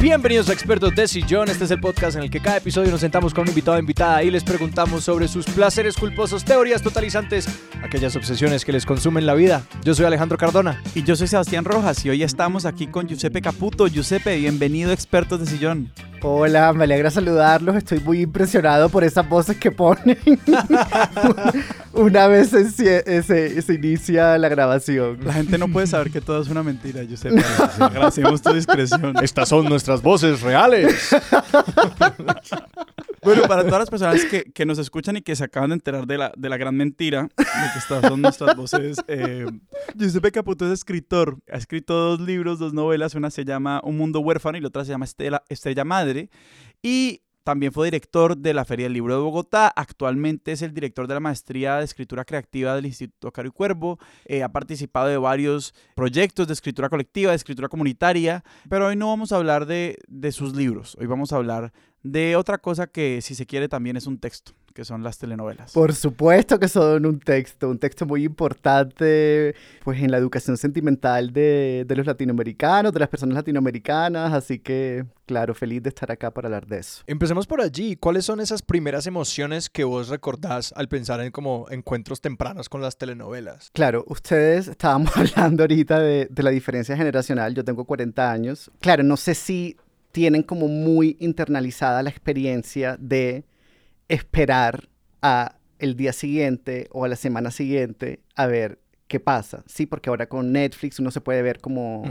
[0.00, 1.48] Bienvenidos a Expertos de Sillón.
[1.48, 3.80] Este es el podcast en el que cada episodio nos sentamos con un invitado o
[3.80, 7.48] invitada y les preguntamos sobre sus placeres culposos, teorías totalizantes,
[7.82, 9.64] aquellas obsesiones que les consumen la vida.
[9.82, 10.80] Yo soy Alejandro Cardona.
[10.94, 13.88] Y yo soy Sebastián Rojas y hoy estamos aquí con Giuseppe Caputo.
[13.88, 15.90] Giuseppe, bienvenido a Expertos de Sillón.
[16.22, 17.76] Hola, me alegra saludarlos.
[17.76, 20.18] Estoy muy impresionado por esas voces que ponen
[21.92, 25.18] una vez se, se, se, inicia la grabación.
[25.24, 27.42] La gente no puede saber que todo es una mentira, Giuseppe.
[27.78, 29.14] Agradecemos tu discreción.
[29.22, 31.14] Estas son nuestras voces reales.
[33.20, 36.06] Bueno, para todas las personas que, que, nos escuchan y que se acaban de enterar
[36.06, 39.44] de la, de la gran mentira de que estas son nuestras voces, eh,
[39.96, 41.36] Giuseppe Caputo es escritor.
[41.52, 43.14] Ha escrito dos libros, dos novelas.
[43.14, 46.07] Una se llama Un mundo huérfano y la otra se llama Estela, Estrella Madre.
[46.82, 49.72] Y también fue director de la Feria del Libro de Bogotá.
[49.74, 53.98] Actualmente es el director de la Maestría de Escritura Creativa del Instituto Caro y Cuervo.
[54.26, 58.44] Eh, ha participado de varios proyectos de escritura colectiva, de escritura comunitaria.
[58.68, 60.94] Pero hoy no vamos a hablar de, de sus libros.
[61.00, 64.52] Hoy vamos a hablar de otra cosa que, si se quiere, también es un texto
[64.78, 65.72] que son las telenovelas.
[65.72, 71.32] Por supuesto que son un texto, un texto muy importante pues en la educación sentimental
[71.32, 76.30] de, de, los latinoamericanos, de las personas latinoamericanas, así que claro, feliz de estar acá
[76.30, 77.02] para hablar de eso.
[77.08, 81.66] Empecemos por allí, ¿cuáles son esas primeras emociones que vos recordás al pensar en como
[81.70, 83.72] encuentros tempranos con las telenovelas?
[83.72, 89.02] Claro, ustedes estábamos hablando ahorita de, de la diferencia generacional, yo tengo 40 años, claro,
[89.02, 89.76] no sé si
[90.12, 93.44] tienen como muy internalizada la experiencia de
[94.08, 94.88] esperar
[95.22, 99.86] a el día siguiente o a la semana siguiente a ver qué pasa, ¿sí?
[99.86, 102.04] Porque ahora con Netflix uno se puede ver como,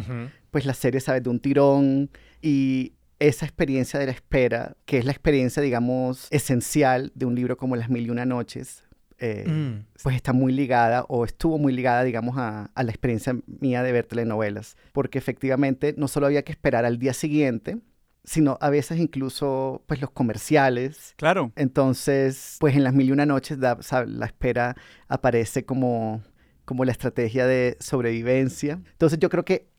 [0.52, 2.10] pues la serie sabe de un tirón
[2.42, 7.58] y esa experiencia de la espera, que es la experiencia, digamos, esencial de un libro
[7.58, 8.84] como Las Mil y Una Noches,
[9.20, 9.86] eh, mm.
[10.04, 13.92] pues está muy ligada o estuvo muy ligada, digamos, a, a, la experiencia mía de
[13.92, 17.80] ver telenovelas, porque efectivamente no solo había que esperar al día siguiente,
[18.28, 21.14] sino a veces incluso pues los comerciales.
[21.16, 21.54] Claro.
[21.56, 24.76] Entonces, pues en las mil y una noches la, la espera
[25.08, 26.22] aparece como,
[26.66, 28.82] como la estrategia de sobrevivencia.
[28.92, 29.70] Entonces yo creo que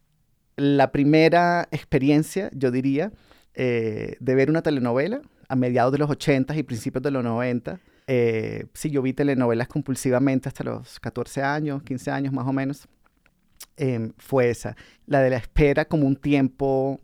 [0.57, 3.13] la primera experiencia, yo diría,
[3.53, 7.79] eh, de ver una telenovela a mediados de los 80 y principios de los 90.
[8.07, 12.89] Eh, sí, yo vi telenovelas compulsivamente hasta los 14 años, 15 años más o menos.
[13.77, 17.03] Eh, fue esa, la de la espera como un tiempo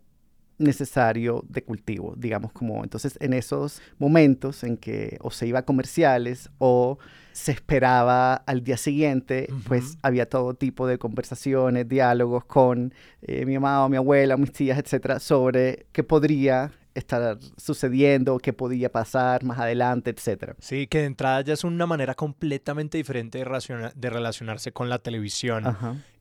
[0.57, 5.65] necesario de cultivo, digamos como entonces en esos momentos en que o se iba a
[5.65, 6.97] comerciales o
[7.33, 13.55] se esperaba al día siguiente, pues había todo tipo de conversaciones, diálogos con eh, mi
[13.55, 19.43] mamá o mi abuela, mis tías, etcétera, sobre qué podría estar sucediendo, qué podía pasar
[19.43, 20.55] más adelante, etcétera.
[20.59, 24.99] Sí, que de entrada ya es una manera completamente diferente de, de relacionarse con la
[24.99, 25.65] televisión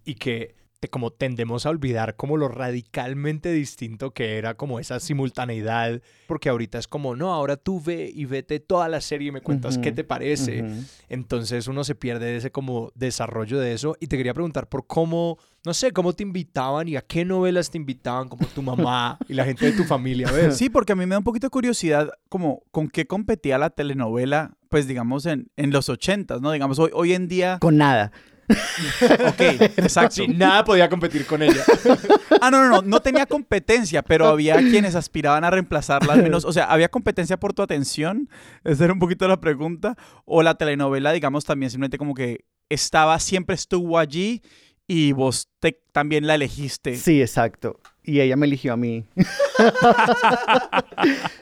[0.05, 0.57] y que
[0.89, 6.79] como tendemos a olvidar como lo radicalmente distinto que era como esa simultaneidad, porque ahorita
[6.79, 9.93] es como, no, ahora tú ve y vete toda la serie y me cuentas qué
[9.93, 10.65] te parece.
[11.09, 15.39] Entonces uno se pierde ese como desarrollo de eso y te quería preguntar por cómo,
[15.65, 19.35] no sé, cómo te invitaban y a qué novelas te invitaban como tu mamá y
[19.35, 20.31] la gente de tu familia.
[20.31, 20.57] ¿ves?
[20.57, 23.71] Sí, porque a mí me da un poquito de curiosidad como con qué competía la
[23.71, 26.53] telenovela, pues digamos en, en los ochentas, ¿no?
[26.53, 27.59] Digamos hoy, hoy en día...
[27.61, 28.13] Con nada.
[29.29, 29.41] ok,
[29.77, 30.23] exacto.
[30.29, 31.63] nada podía competir con ella.
[32.41, 36.45] ah, no, no, no, no tenía competencia, pero había quienes aspiraban a reemplazarla al menos.
[36.45, 38.29] O sea, ¿había competencia por tu atención?
[38.65, 39.97] Esa era un poquito la pregunta.
[40.25, 44.43] O la telenovela, digamos, también simplemente como que estaba, siempre estuvo allí
[44.87, 46.97] y vos te, también la elegiste.
[46.97, 47.81] Sí, exacto.
[48.03, 49.07] Y ella me eligió a mí.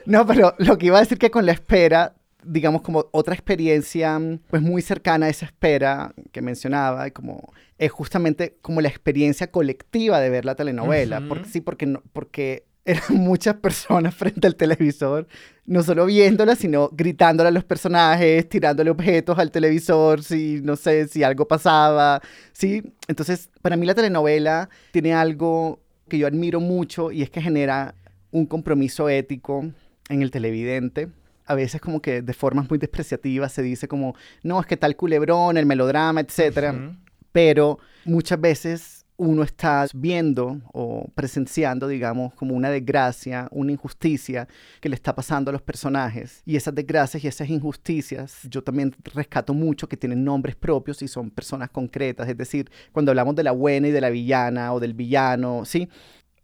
[0.05, 2.15] no, pero lo que iba a decir que con la espera
[2.45, 8.57] digamos, como otra experiencia, pues muy cercana a esa espera que mencionaba, como es justamente
[8.61, 11.21] como la experiencia colectiva de ver la telenovela.
[11.27, 15.27] porque, sí, porque, no, porque eran muchas personas frente al televisor,
[15.65, 21.07] no solo viéndola, sino gritándole a los personajes, tirándole objetos al televisor, si no sé,
[21.07, 22.21] si algo pasaba,
[22.51, 22.83] ¿sí?
[23.07, 25.79] Entonces, para mí la telenovela tiene algo
[26.09, 27.95] que yo admiro mucho y es que genera
[28.31, 29.65] un compromiso ético
[30.09, 31.09] en el televidente
[31.53, 34.95] a veces como que de formas muy despreciativas se dice como, no, es que tal
[34.95, 36.97] culebrón, el melodrama, etcétera.
[37.31, 44.47] Pero muchas veces uno está viendo o presenciando, digamos, como una desgracia, una injusticia
[44.81, 46.41] que le está pasando a los personajes.
[46.45, 51.07] Y esas desgracias y esas injusticias, yo también rescato mucho que tienen nombres propios y
[51.07, 52.27] son personas concretas.
[52.27, 55.89] Es decir, cuando hablamos de la buena y de la villana o del villano, ¿sí?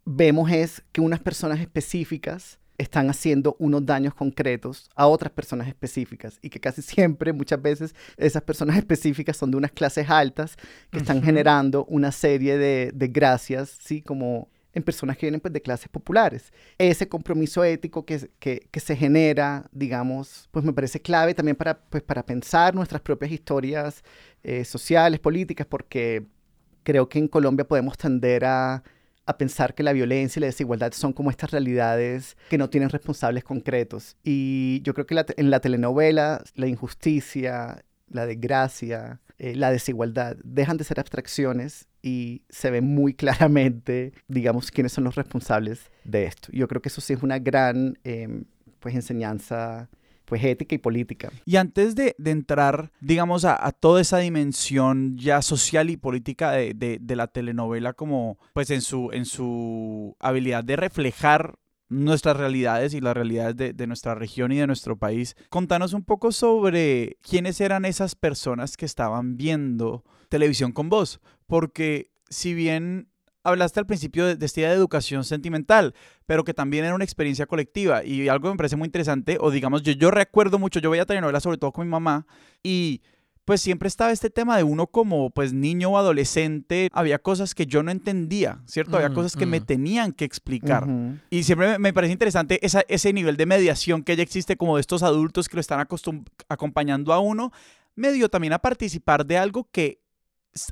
[0.04, 6.38] Vemos es que unas personas específicas están haciendo unos daños concretos a otras personas específicas
[6.42, 10.56] y que casi siempre, muchas veces, esas personas específicas son de unas clases altas
[10.90, 14.02] que están generando una serie de, de gracias, ¿sí?
[14.02, 16.52] Como en personas que vienen pues, de clases populares.
[16.78, 21.78] Ese compromiso ético que, que, que, se genera, digamos, pues me parece clave también para,
[21.78, 24.04] pues, para pensar nuestras propias historias
[24.42, 26.24] eh, sociales, políticas, porque
[26.82, 28.82] creo que en Colombia podemos tender a,
[29.30, 32.90] a pensar que la violencia y la desigualdad son como estas realidades que no tienen
[32.90, 34.16] responsables concretos.
[34.22, 40.76] Y yo creo que en la telenovela la injusticia, la desgracia, eh, la desigualdad dejan
[40.76, 46.50] de ser abstracciones y se ve muy claramente, digamos, quiénes son los responsables de esto.
[46.52, 48.44] Yo creo que eso sí es una gran em,
[48.80, 49.88] pues, enseñanza
[50.30, 51.32] pues ética y política.
[51.44, 57.26] Y antes de, entrar, digamos, a, toda esa dimensión ya social y política de, la
[57.26, 63.56] telenovela como, pues en su, en su habilidad de reflejar nuestras realidades y las realidades
[63.56, 65.34] de, de, nuestra región y de nuestro país.
[65.48, 72.12] Contanos un poco sobre quiénes eran esas personas que estaban viendo televisión con vos, porque
[72.28, 73.09] si bien
[73.44, 75.94] hablaste al principio de, de esta idea de educación sentimental,
[76.26, 79.50] pero que también era una experiencia colectiva y algo que me parece muy interesante, o
[79.50, 82.26] digamos, yo, yo recuerdo mucho, yo veía telenovelas sobre todo con mi mamá
[82.62, 83.02] y
[83.44, 87.66] pues siempre estaba este tema de uno como pues niño o adolescente, había cosas que
[87.66, 88.96] yo no entendía, ¿cierto?
[88.96, 90.86] había cosas que me tenían que explicar.
[91.30, 94.82] Y siempre me, parece interesante esa, ese nivel de mediación que ya existe como de
[94.82, 95.84] estos adultos que lo están
[96.48, 97.50] acompañando a uno,
[97.96, 99.99] medio también a participar de algo que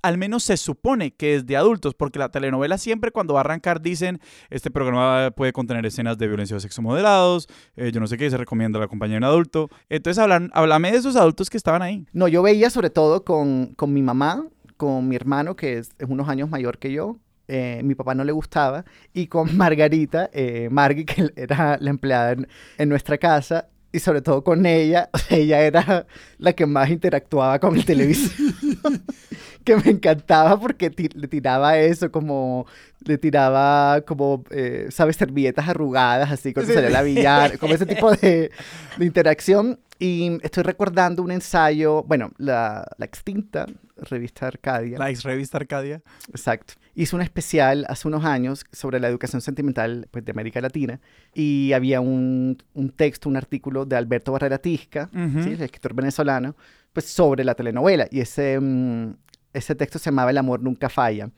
[0.02, 3.44] al menos se supone que es de adultos, porque la telenovela siempre cuando va a
[3.44, 4.20] arrancar dicen,
[4.50, 8.30] este programa puede contener escenas de violencia o sexo moderados, eh, yo no sé qué,
[8.30, 9.68] se recomienda la compañía de un adulto.
[9.88, 12.06] Entonces, hablan, háblame de esos adultos que estaban ahí.
[12.12, 14.44] No, yo veía sobre todo con, con mi mamá,
[14.76, 18.32] con mi hermano, que es, unos años mayor que yo, eh, mi papá no le
[18.32, 22.36] gustaba, y con Margarita, eh, Margui, que era la empleada
[22.78, 26.06] en, nuestra casa, y sobre todo con ella, ella era
[26.38, 28.32] la que más interactuaba con el televisor.
[29.64, 32.66] que me encantaba porque le tiraba eso como,
[33.04, 35.16] le tiraba como, eh, ¿sabes?
[35.16, 38.50] Servilletas arrugadas, así, cuando salía la billar, como ese tipo de,
[38.98, 39.78] de, interacción.
[39.98, 44.96] Y estoy recordando un ensayo, bueno, la, la extinta revista Arcadia.
[44.96, 46.00] La ex revista Arcadia.
[46.28, 46.74] Exacto.
[46.98, 50.98] Hizo un especial hace unos años sobre la educación sentimental pues, de América Latina
[51.32, 55.52] y había un, un texto, un artículo de Alberto Barrera Tisca, ¿sí?
[55.52, 56.56] el escritor venezolano,
[56.92, 58.08] pues sobre la telenovela.
[58.10, 59.12] Y ese, mm,
[59.52, 61.30] ese texto se llamaba El amor nunca falla.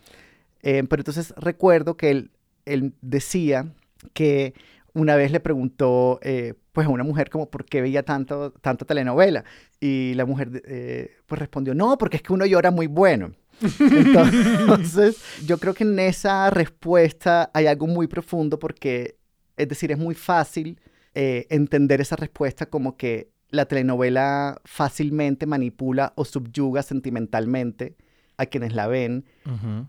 [0.63, 2.31] Eh, pero entonces recuerdo que él,
[2.65, 3.67] él, decía
[4.15, 4.55] que
[4.95, 8.87] una vez le preguntó eh, pues a una mujer como por qué veía tanto, tanto
[8.87, 9.45] telenovela
[9.79, 13.33] y la mujer eh, pues respondió no porque es que uno llora muy bueno
[13.81, 19.17] entonces yo creo que en esa respuesta hay algo muy profundo porque
[19.57, 20.81] es decir es muy fácil
[21.13, 27.97] entender esa respuesta como que la telenovela fácilmente manipula o subyuga sentimentalmente
[28.37, 29.27] a quienes la ven,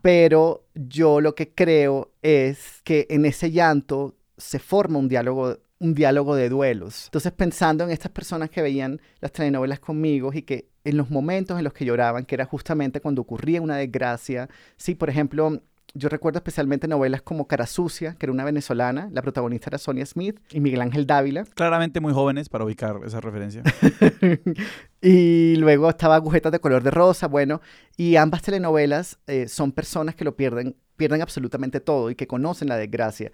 [0.01, 5.95] pero yo lo que creo es que en ese llanto se forma un diálogo un
[5.95, 7.05] diálogo de duelos.
[7.05, 11.57] Entonces, pensando en estas personas que veían las telenovelas conmigo y que en los momentos
[11.57, 15.61] en los que lloraban, que era justamente cuando ocurría una desgracia, sí, por ejemplo,
[15.93, 20.05] yo recuerdo especialmente novelas como Cara Sucia, que era una venezolana, la protagonista era Sonia
[20.05, 21.43] Smith y Miguel Ángel Dávila.
[21.53, 23.63] Claramente muy jóvenes para ubicar esa referencia.
[25.01, 27.61] y luego estaba Agujetas de color de rosa, bueno,
[27.97, 32.69] y ambas telenovelas eh, son personas que lo pierden pierden absolutamente todo y que conocen
[32.69, 33.31] la desgracia.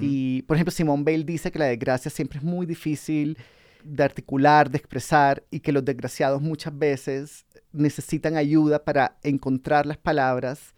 [0.00, 3.36] Y, por ejemplo, Simone Bale dice que la desgracia siempre es muy difícil
[3.84, 9.98] de articular, de expresar y que los desgraciados muchas veces necesitan ayuda para encontrar las
[9.98, 10.74] palabras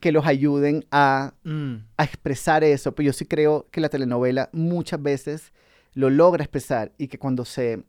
[0.00, 1.74] que los ayuden a, mm.
[1.98, 2.94] a, expresar eso.
[2.94, 5.52] Pero yo sí creo que la telenovela muchas veces
[5.92, 7.84] lo logra expresar y que cuando se,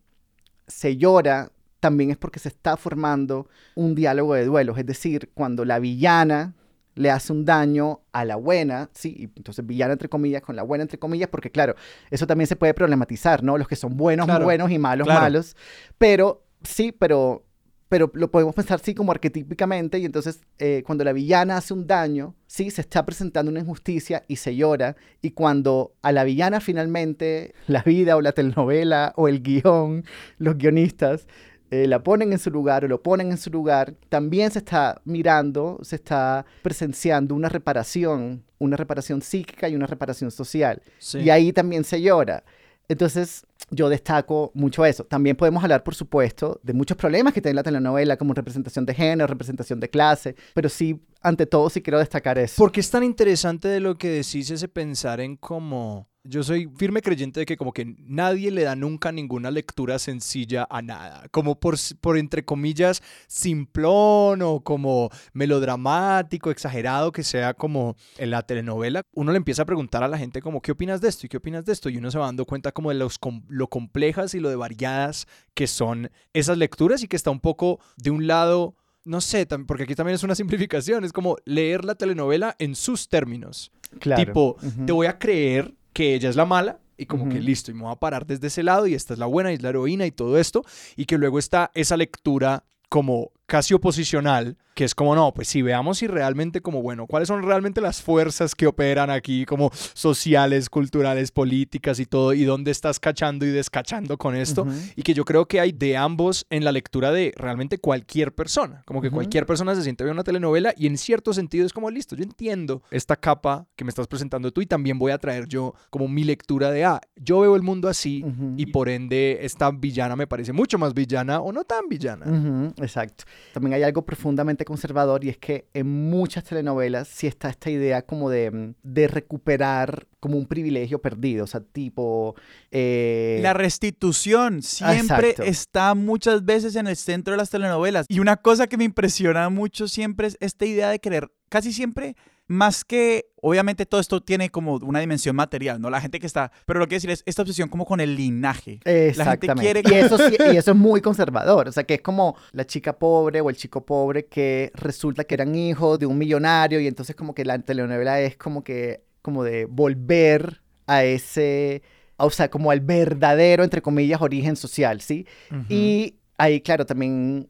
[0.67, 4.77] se llora también es porque se está formando un diálogo de duelos.
[4.77, 6.53] Es decir, cuando la villana
[6.95, 9.31] le hace un daño a la buena, ¿sí?
[9.35, 11.75] Entonces villana entre comillas con la buena entre comillas, porque claro,
[12.11, 13.57] eso también se puede problematizar, ¿no?
[13.57, 15.55] Los que son buenos, buenos y malos, malos.
[15.97, 17.45] Pero sí, pero
[17.93, 21.85] pero lo podemos pensar sí como arquetípicamente y entonces eh, cuando la villana hace un
[21.85, 26.59] daño, sí, se está presentando una injusticia y se llora y cuando a la villana
[26.59, 30.05] finalmente la vida o la telenovela o el guion,
[30.39, 31.27] los guionistas
[31.71, 35.01] eh, la ponen en su lugar o lo ponen en su lugar, también se está
[35.05, 40.81] mirando, se está presenciando una reparación, una reparación psíquica y una reparación social.
[41.13, 42.43] Y ahí también se llora.
[42.87, 45.03] Entonces, yo destaco mucho eso.
[45.05, 48.93] También podemos hablar, por supuesto, de muchos problemas que tiene la telenovela, como representación de
[48.93, 52.55] género, representación de clase, pero sí ante todo sí quiero destacar eso.
[52.57, 57.01] Porque es tan interesante de lo que decís ese pensar en cómo yo soy firme
[57.01, 61.27] creyente de que como que nadie le da nunca ninguna lectura sencilla a nada.
[61.31, 68.43] Como por, por entre comillas simplón o como melodramático, exagerado que sea como en la
[68.43, 71.25] telenovela, uno le empieza a preguntar a la gente como ¿qué opinas de esto?
[71.25, 71.89] ¿y qué opinas de esto?
[71.89, 75.27] Y uno se va dando cuenta como de los, lo complejas y lo de variadas
[75.53, 78.75] que son esas lecturas y que está un poco de un lado
[79.05, 83.09] no sé, porque aquí también es una simplificación, es como leer la telenovela en sus
[83.09, 83.71] términos.
[83.99, 84.23] Claro.
[84.23, 87.73] Tipo, te voy a creer que ella es la mala y como que listo, y
[87.73, 89.69] me voy a parar desde ese lado y esta es la buena y es la
[89.69, 90.63] heroína y todo esto,
[90.95, 95.61] y que luego está esa lectura como casi oposicional, que es como, no, pues si
[95.61, 100.69] veamos si realmente como, bueno, cuáles son realmente las fuerzas que operan aquí, como sociales,
[100.69, 105.25] culturales, políticas y todo, y dónde estás cachando y descachando con esto, y que yo
[105.25, 109.45] creo que hay de ambos en la lectura de realmente cualquier persona, como que cualquier
[109.45, 112.81] persona se siente ver una telenovela y en cierto sentido es como, listo, yo entiendo
[112.89, 116.23] esta capa que me estás presentando tú y también voy a traer yo como mi
[116.23, 118.25] lectura de, ah, yo veo el mundo así
[118.57, 122.71] y por ende esta villana me parece mucho más villana o no tan villana.
[122.77, 123.25] Exacto.
[123.53, 128.01] También hay algo profundamente conservador y es que en muchas telenovelas sí está esta idea
[128.01, 132.35] como de, mm, de recuperar como un privilegio perdido, o sea, tipo...
[132.71, 138.05] Eh, La restitución siempre está muchas veces en el centro de las telenovelas.
[138.09, 142.15] Y una cosa que me impresiona mucho siempre es esta idea de querer, casi siempre
[142.47, 145.89] más que, obviamente todo esto tiene como una dimensión material, ¿no?
[145.89, 148.79] La gente que está, pero lo que decir es esta obsesión como con el linaje.
[148.85, 149.83] Exactamente.
[149.89, 150.17] y, eso,
[150.51, 153.55] y eso es muy conservador, o sea, que es como la chica pobre o el
[153.55, 157.57] chico pobre que resulta que eran hijos de un millonario y entonces como que la
[157.59, 161.81] telenovela es como que, como de volver a ese,
[162.17, 165.25] o sea, como al verdadero, entre comillas, origen social, ¿sí?
[165.69, 167.47] Y ahí, claro, también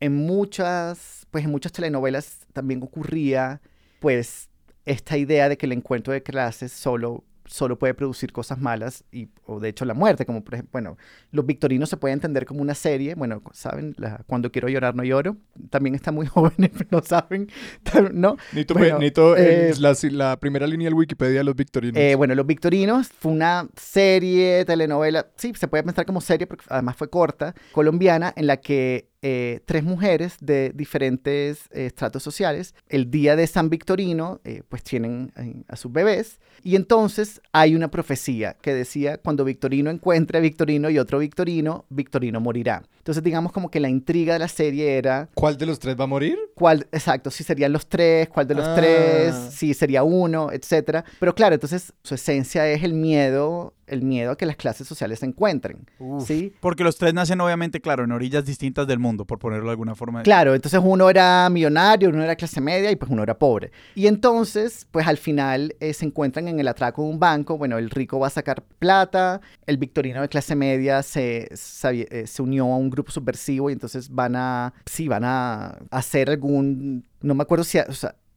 [0.00, 3.60] en muchas, pues en muchas telenovelas también ocurría
[4.04, 4.50] pues
[4.84, 9.28] esta idea de que el encuentro de clases solo solo puede producir cosas malas y,
[9.46, 10.98] o de hecho la muerte, como por ejemplo, bueno,
[11.30, 13.96] los victorinos se puede entender como una serie, bueno, ¿saben?
[14.26, 15.38] cuando quiero llorar no lloro,
[15.70, 17.48] también está muy jóvenes, no saben,
[18.12, 18.36] ¿no?
[18.52, 21.96] Nito, eh, la, la, primera línea del Wikipedia de los victorinos.
[21.96, 26.64] Eh, bueno, los victorinos fue una serie, telenovela, sí, se puede pensar como serie porque
[26.68, 32.74] además fue corta, colombiana, en la que eh, tres mujeres de diferentes eh, estratos sociales.
[32.90, 35.32] El día de San Victorino, eh, pues tienen
[35.66, 36.40] a sus bebés.
[36.62, 41.86] Y entonces hay una profecía que decía, cuando Victorino encuentre a Victorino y otro Victorino,
[41.88, 42.82] Victorino morirá.
[42.98, 45.30] Entonces digamos como que la intriga de la serie era...
[45.32, 46.38] ¿Cuál de los tres va a morir?
[46.54, 48.74] ¿Cuál, exacto, si serían los tres, cuál de los ah.
[48.74, 51.02] tres, si sería uno, etcétera.
[51.18, 55.20] Pero claro, entonces su esencia es el miedo el miedo a que las clases sociales
[55.20, 55.86] se encuentren.
[56.24, 56.52] ¿sí?
[56.60, 59.94] Porque los tres nacen obviamente, claro, en orillas distintas del mundo, por ponerlo de alguna
[59.94, 60.22] forma.
[60.22, 63.70] Claro, entonces uno era millonario, uno era clase media y pues uno era pobre.
[63.94, 67.78] Y entonces, pues al final eh, se encuentran en el atraco de un banco, bueno,
[67.78, 72.64] el rico va a sacar plata, el victorino de clase media se, eh, se unió
[72.64, 77.42] a un grupo subversivo y entonces van a, sí, van a hacer algún, no me
[77.42, 77.78] acuerdo si,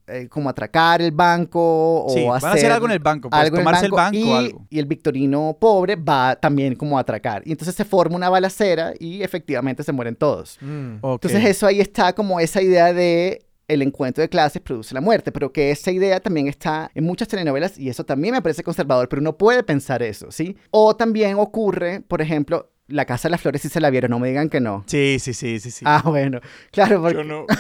[0.10, 3.30] eh, como atracar el banco o sí, hacer, van a hacer algo en el banco,
[3.30, 4.66] pues, tomarse el banco, y, algo.
[4.70, 7.42] y el victorino pobre va también como a atracar.
[7.46, 10.58] Y entonces se forma una balacera y efectivamente se mueren todos.
[10.62, 11.00] Mm.
[11.04, 15.32] Entonces eso ahí está como esa idea de el encuentro de clases produce la muerte,
[15.34, 19.10] pero que esa idea también está en muchas telenovelas y eso también me parece conservador,
[19.10, 20.56] pero uno puede pensar eso, ¿sí?
[20.72, 24.20] O también ocurre, por ejemplo, la Casa de las Flores sí se la vieron, no
[24.20, 24.86] me digan que no.
[24.88, 25.84] Sí, sí, sí, sí, sí.
[25.86, 26.40] Ah, bueno,
[26.72, 27.18] claro, porque...
[27.18, 27.46] Yo no.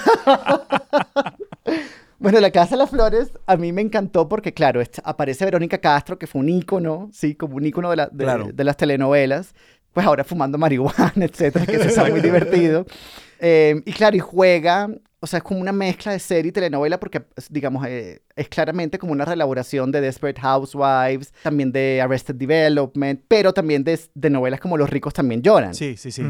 [2.20, 6.18] Bueno, La Casa de las Flores a mí me encantó porque, claro, aparece Verónica Castro,
[6.18, 9.54] que fue un ícono, sí, como un ícono de, de, las telenovelas,
[9.94, 12.86] pues ahora fumando marihuana, etcétera, que se sabe muy divertido.
[13.40, 17.00] Eh, y claro, y juega o sea, es como una mezcla de serie y telenovela
[17.00, 23.20] porque, digamos, eh, es claramente como una reelaboración de Desperate Housewives, también de Arrested Development,
[23.28, 25.74] pero también de, de novelas como Los ricos también lloran.
[25.74, 26.24] Sí, sí, sí.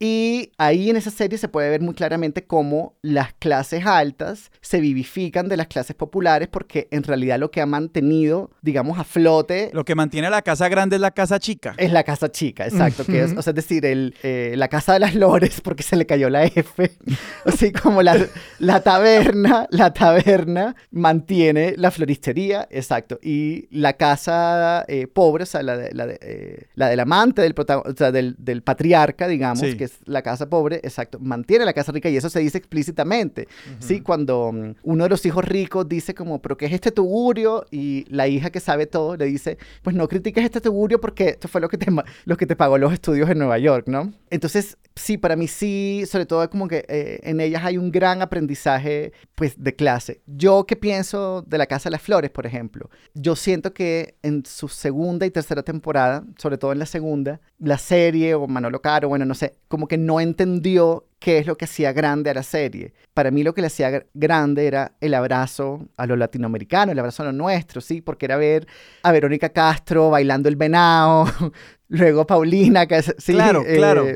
[0.00, 4.80] Y ahí en esa serie se puede ver muy claramente cómo las clases altas se
[4.80, 9.70] vivifican de las clases populares porque en realidad lo que ha mantenido, digamos, a flote...
[9.72, 11.74] Lo que mantiene a la casa grande es la casa chica.
[11.76, 13.04] Es la casa chica, exacto.
[13.04, 15.94] que es, o sea, es decir, el, eh, la casa de las lores porque se
[15.94, 16.90] le cayó la F.
[17.44, 18.24] Así como la
[18.58, 25.62] la taberna, la taberna mantiene la floristería, exacto, y la casa eh, pobre, o sea,
[25.62, 29.98] la, de, la, eh, del amante, del, o sea, del, del, patriarca, digamos, que es
[30.04, 33.48] la casa pobre, exacto, mantiene la casa rica y eso se dice explícitamente,
[33.78, 34.00] ¿sí?
[34.00, 37.66] Cuando mm, uno de los hijos ricos dice como, pero ¿qué es este tugurio?
[37.70, 41.48] Y la hija que sabe todo le dice, pues no critiques este tugurio porque esto
[41.48, 41.86] fue lo que te,
[42.24, 44.12] lo que te pagó los estudios en Nueva York, ¿no?
[44.30, 48.13] Entonces, sí, para mí sí, sobre todo como que eh, en ellas hay un gran
[48.14, 50.20] gran aprendizaje pues de clase.
[50.26, 54.44] Yo que pienso de la Casa de las Flores, por ejemplo, yo siento que en
[54.46, 59.08] su segunda y tercera temporada, sobre todo en la segunda, la serie o Manolo Caro,
[59.08, 62.42] bueno, no sé, como que no entendió qué es lo que hacía grande a la
[62.42, 62.92] serie.
[63.14, 67.22] Para mí lo que le hacía grande era el abrazo a lo latinoamericano, el abrazo
[67.22, 68.00] a lo nuestro, ¿sí?
[68.00, 68.66] Porque era ver
[69.02, 71.26] a Verónica Castro bailando el venado,
[71.88, 74.06] luego Paulina, que sí, claro, claro.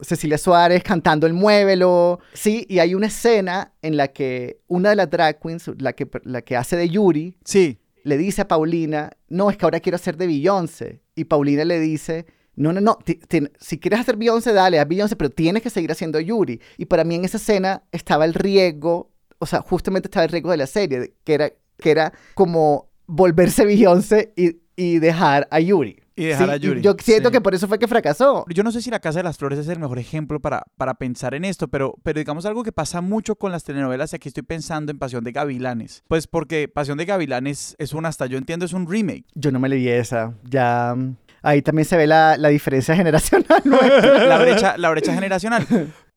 [0.00, 4.96] Cecilia Suárez cantando el Muévelo, sí, y hay una escena en la que una de
[4.96, 7.78] las drag queens, la que, la que hace de Yuri, sí.
[8.04, 11.80] le dice a Paulina, no, es que ahora quiero hacer de Beyoncé, y Paulina le
[11.80, 12.26] dice,
[12.56, 12.98] no, no, no,
[13.58, 16.60] si quieres hacer Beyoncé, dale, a Beyoncé, pero tienes que seguir haciendo Yuri.
[16.78, 20.50] Y para mí en esa escena estaba el riesgo, o sea, justamente estaba el riesgo
[20.50, 26.05] de la serie, que era, que era como volverse Beyoncé y, y dejar a Yuri.
[26.16, 26.80] Y dejar a Yuri.
[26.80, 28.46] Yo siento que por eso fue que fracasó.
[28.48, 30.94] Yo no sé si La Casa de las Flores es el mejor ejemplo para, para
[30.94, 34.28] pensar en esto, pero, pero digamos algo que pasa mucho con las telenovelas, y aquí
[34.28, 36.02] estoy pensando en Pasión de Gavilanes.
[36.08, 39.26] Pues porque Pasión de Gavilanes es un, hasta yo entiendo, es un remake.
[39.34, 40.96] Yo no me leí esa, ya...
[41.42, 43.62] Ahí también se ve la, la diferencia generacional.
[43.64, 45.64] la, brecha, la brecha generacional.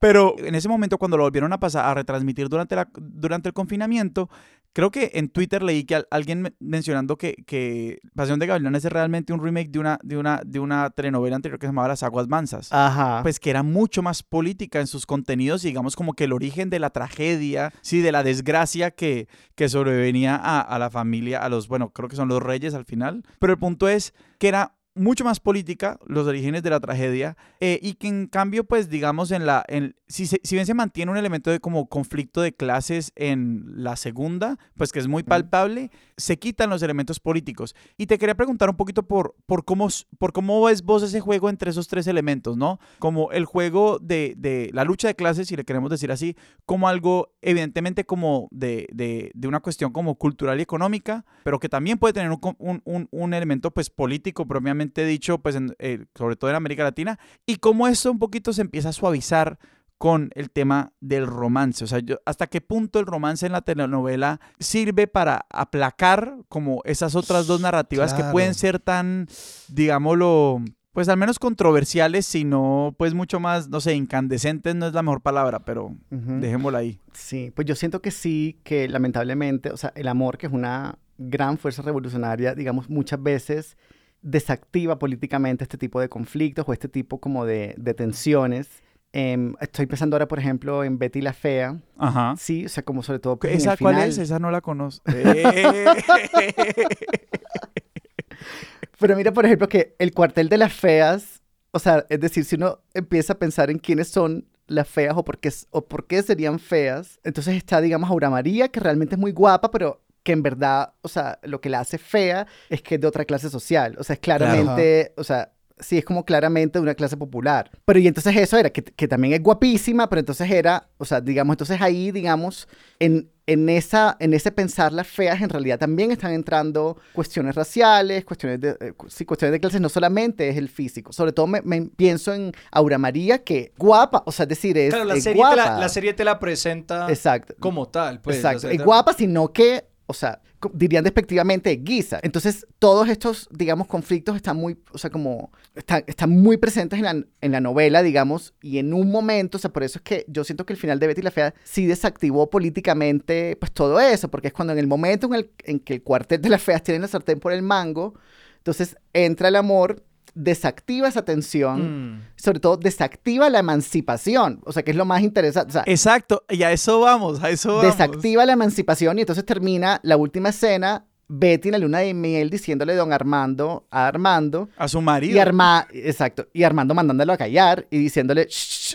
[0.00, 3.52] Pero en ese momento, cuando lo volvieron a pasar a retransmitir durante, la, durante el
[3.52, 4.30] confinamiento,
[4.72, 9.34] creo que en Twitter leí que alguien mencionando que, que Pasión de Gavilanes es realmente
[9.34, 12.28] un remake de una, de, una, de una telenovela anterior que se llamaba Las Aguas
[12.28, 12.72] Mansas.
[12.72, 13.20] Ajá.
[13.22, 16.70] Pues que era mucho más política en sus contenidos y digamos como que el origen
[16.70, 21.50] de la tragedia, sí, de la desgracia que, que sobrevenía a, a la familia, a
[21.50, 23.22] los, bueno, creo que son los reyes al final.
[23.38, 27.78] Pero el punto es que era mucho más política, los orígenes de la tragedia, eh,
[27.82, 31.16] y que en cambio, pues digamos, en la, en, si, si, bien se mantiene un
[31.18, 36.38] elemento de como conflicto de clases en la segunda, pues que es muy palpable, se
[36.38, 37.74] quitan los elementos políticos.
[37.96, 41.48] Y te quería preguntar un poquito por, por, cómo, por cómo ves vos ese juego
[41.48, 42.80] entre esos tres elementos, ¿no?
[42.98, 46.88] Como el juego de, de la lucha de clases, si le queremos decir así, como
[46.88, 51.98] algo evidentemente como de, de, de una cuestión como cultural y económica, pero que también
[51.98, 56.56] puede tener un, un, un elemento pues político propiamente dicho, pues eh, sobre todo en
[56.56, 59.58] América Latina, y cómo eso un poquito se empieza a suavizar
[59.98, 61.84] con el tema del romance.
[61.84, 67.14] O sea, hasta qué punto el romance en la telenovela sirve para aplacar como esas
[67.14, 69.26] otras dos narrativas que pueden ser tan,
[69.68, 75.02] digámoslo, pues al menos controversiales, sino pues mucho más, no sé, incandescentes no es la
[75.02, 76.98] mejor palabra, pero dejémosla ahí.
[77.12, 80.98] Sí, pues yo siento que sí, que lamentablemente, o sea, el amor, que es una
[81.18, 83.76] gran fuerza revolucionaria, digamos, muchas veces
[84.22, 88.82] desactiva políticamente este tipo de conflictos o este tipo como de, tensiones.
[89.12, 91.76] Em, estoy pensando ahora, por ejemplo, en Betty la Fea.
[91.98, 92.34] Ajá.
[92.36, 93.38] Sí, o sea, como sobre todo...
[93.38, 94.18] Pues, ¿Esa cuál es?
[94.18, 95.10] Esa no la conozco.
[99.00, 102.56] Pero mira, por ejemplo, que el cuartel de las feas, o sea, es decir, si
[102.56, 106.22] uno empieza a pensar en quiénes son las feas o por qué, o por qué
[106.22, 110.42] serían feas, entonces está, digamos, Aura María, que realmente es muy guapa, pero que en
[110.42, 113.96] verdad, o sea, lo que la hace fea es que es de otra clase social.
[113.98, 117.70] O sea, es claramente, o sea, sí es como claramente de una clase popular.
[117.84, 121.20] Pero y entonces eso era, que, que, también es guapísima, pero entonces era, o sea,
[121.20, 126.12] digamos, entonces ahí, digamos, en, en, esa, en ese pensar las feas, en realidad también
[126.12, 130.68] están entrando cuestiones raciales, cuestiones de, eh, sí, cuestiones de clases, no solamente es el
[130.68, 131.12] físico.
[131.12, 131.62] Sobre todo me,
[131.96, 135.56] pienso en Aura María, que guapa, o sea, es decir, es, claro, la serie guapa.
[135.56, 137.54] Te la, la, serie te la presenta Exacto.
[137.58, 138.20] como tal.
[138.20, 138.68] Pues, Exacto.
[138.68, 140.42] es guapa, sino que o sea,
[140.74, 142.18] dirían despectivamente guisa.
[142.22, 147.24] Entonces, todos estos, digamos, conflictos están muy, o sea, como, están, muy presentes en la,
[147.40, 150.44] en la, novela, digamos, y en un momento, o sea, por eso es que yo
[150.44, 154.48] siento que el final de Betty la Fea sí desactivó políticamente, pues, todo eso, porque
[154.48, 157.00] es cuando en el momento en, el, en que el cuartel de las feas tiene
[157.00, 158.14] la sartén por el mango,
[158.58, 160.04] entonces entra el amor
[160.42, 162.22] desactiva esa tensión, mm.
[162.36, 165.80] sobre todo desactiva la emancipación, o sea, que es lo más interesante.
[165.86, 167.84] Exacto, y a eso vamos, a eso vamos.
[167.84, 172.50] Desactiva la emancipación y entonces termina la última escena Betty en la luna de miel
[172.50, 174.68] diciéndole don Armando a Armando.
[174.76, 175.36] A su marido.
[175.36, 176.48] Y Arma exacto.
[176.52, 178.48] Y Armando mandándolo a callar y diciéndole,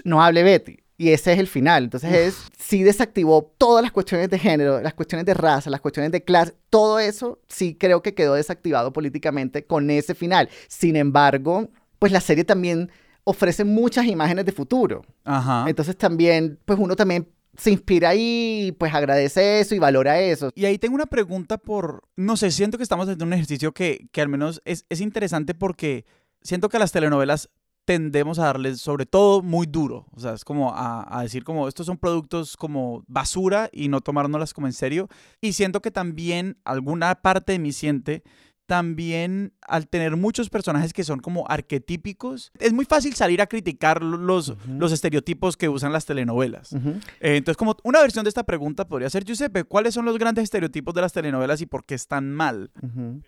[0.04, 0.78] no hable Betty.
[0.98, 1.86] Y ese es el final.
[1.86, 6.12] Entonces es, sí desactivó todas las cuestiones de género, las cuestiones de raza, las cuestiones
[6.12, 10.50] de clase, todo eso sí creo que quedó desactivado políticamente con ese final.
[10.68, 12.92] Sin embargo, pues la serie también
[13.26, 15.04] ofrece muchas imágenes de futuro.
[15.26, 15.66] Ajá.
[15.68, 17.28] Entonces también, pues uno también
[17.58, 20.52] se inspira ahí, pues agradece eso y valora eso.
[20.56, 24.08] Y ahí tengo una pregunta por, no sé, siento que estamos haciendo un ejercicio que,
[24.12, 26.06] que al menos es, es interesante porque
[26.42, 27.50] siento que las telenovelas
[27.86, 30.08] tendemos a darles sobre todo muy duro.
[30.12, 34.54] O sea, es como a, decir como estos son productos como basura y no tomárnoslas
[34.54, 35.08] como en serio.
[35.40, 38.24] Y siento que también alguna parte de mí siente
[38.66, 44.02] también al tener muchos personajes que son como arquetípicos, es muy fácil salir a criticar
[44.02, 46.74] los, los estereotipos que usan las telenovelas.
[46.74, 50.46] Eh, entonces, como una versión de esta pregunta podría ser, Giuseppe, ¿cuáles son los grandes
[50.46, 52.72] estereotipos de las telenovelas y por qué están mal?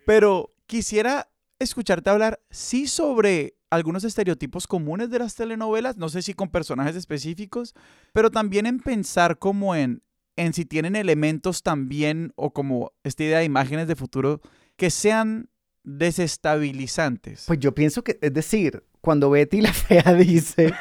[0.08, 6.34] Pero quisiera escucharte hablar, sí, sobre algunos estereotipos comunes de las telenovelas, no sé si
[6.34, 7.74] con personajes específicos,
[8.14, 10.04] pero también en pensar como en,
[10.36, 14.42] en si tienen elementos también o como esta idea de imágenes de futuro
[14.76, 15.50] que sean
[15.84, 17.46] desestabilizantes.
[17.48, 20.74] Pues yo pienso que, es decir, cuando Betty la fea dice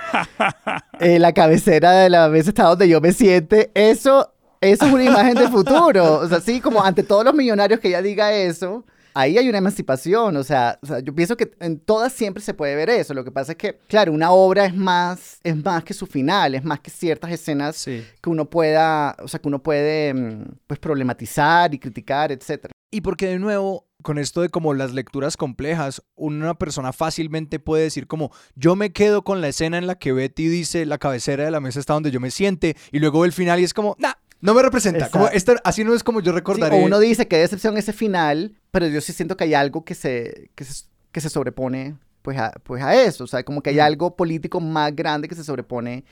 [1.01, 5.05] eh, la cabecera de la mesa está donde yo me siente, eso, eso es una
[5.05, 6.18] imagen de futuro.
[6.18, 8.85] O sea, sí, como ante todos los millonarios que ella diga eso,
[9.16, 10.37] ahí hay una emancipación.
[10.37, 13.14] O sea, o sea, yo pienso que en todas siempre se puede ver eso.
[13.14, 16.55] Lo que pasa es que, claro, una obra es más, es más que su final,
[16.55, 20.79] es más que ciertas escenas que uno pueda, o sea, que uno puede, mm, pues,
[20.79, 22.72] problematizar y criticar, etcétera.
[22.90, 27.85] Y porque de nuevo, con esto de como las lecturas complejas, una persona fácilmente puede
[27.85, 31.44] decir como yo me quedo con la escena en la que Betty dice la cabecera
[31.44, 33.96] de la mesa está donde yo me siente y luego el final y es como,
[33.98, 34.12] nah,
[34.46, 35.11] no me representa.
[35.11, 35.28] Como
[35.64, 36.80] así no es como yo recordaré.
[36.80, 39.94] o uno dice que decepción ese final, pero yo sí siento que hay algo que
[39.94, 43.24] se, que se, sobrepone pues a, pues a eso.
[43.24, 46.04] O sea, como que hay algo político más grande que se sobrepone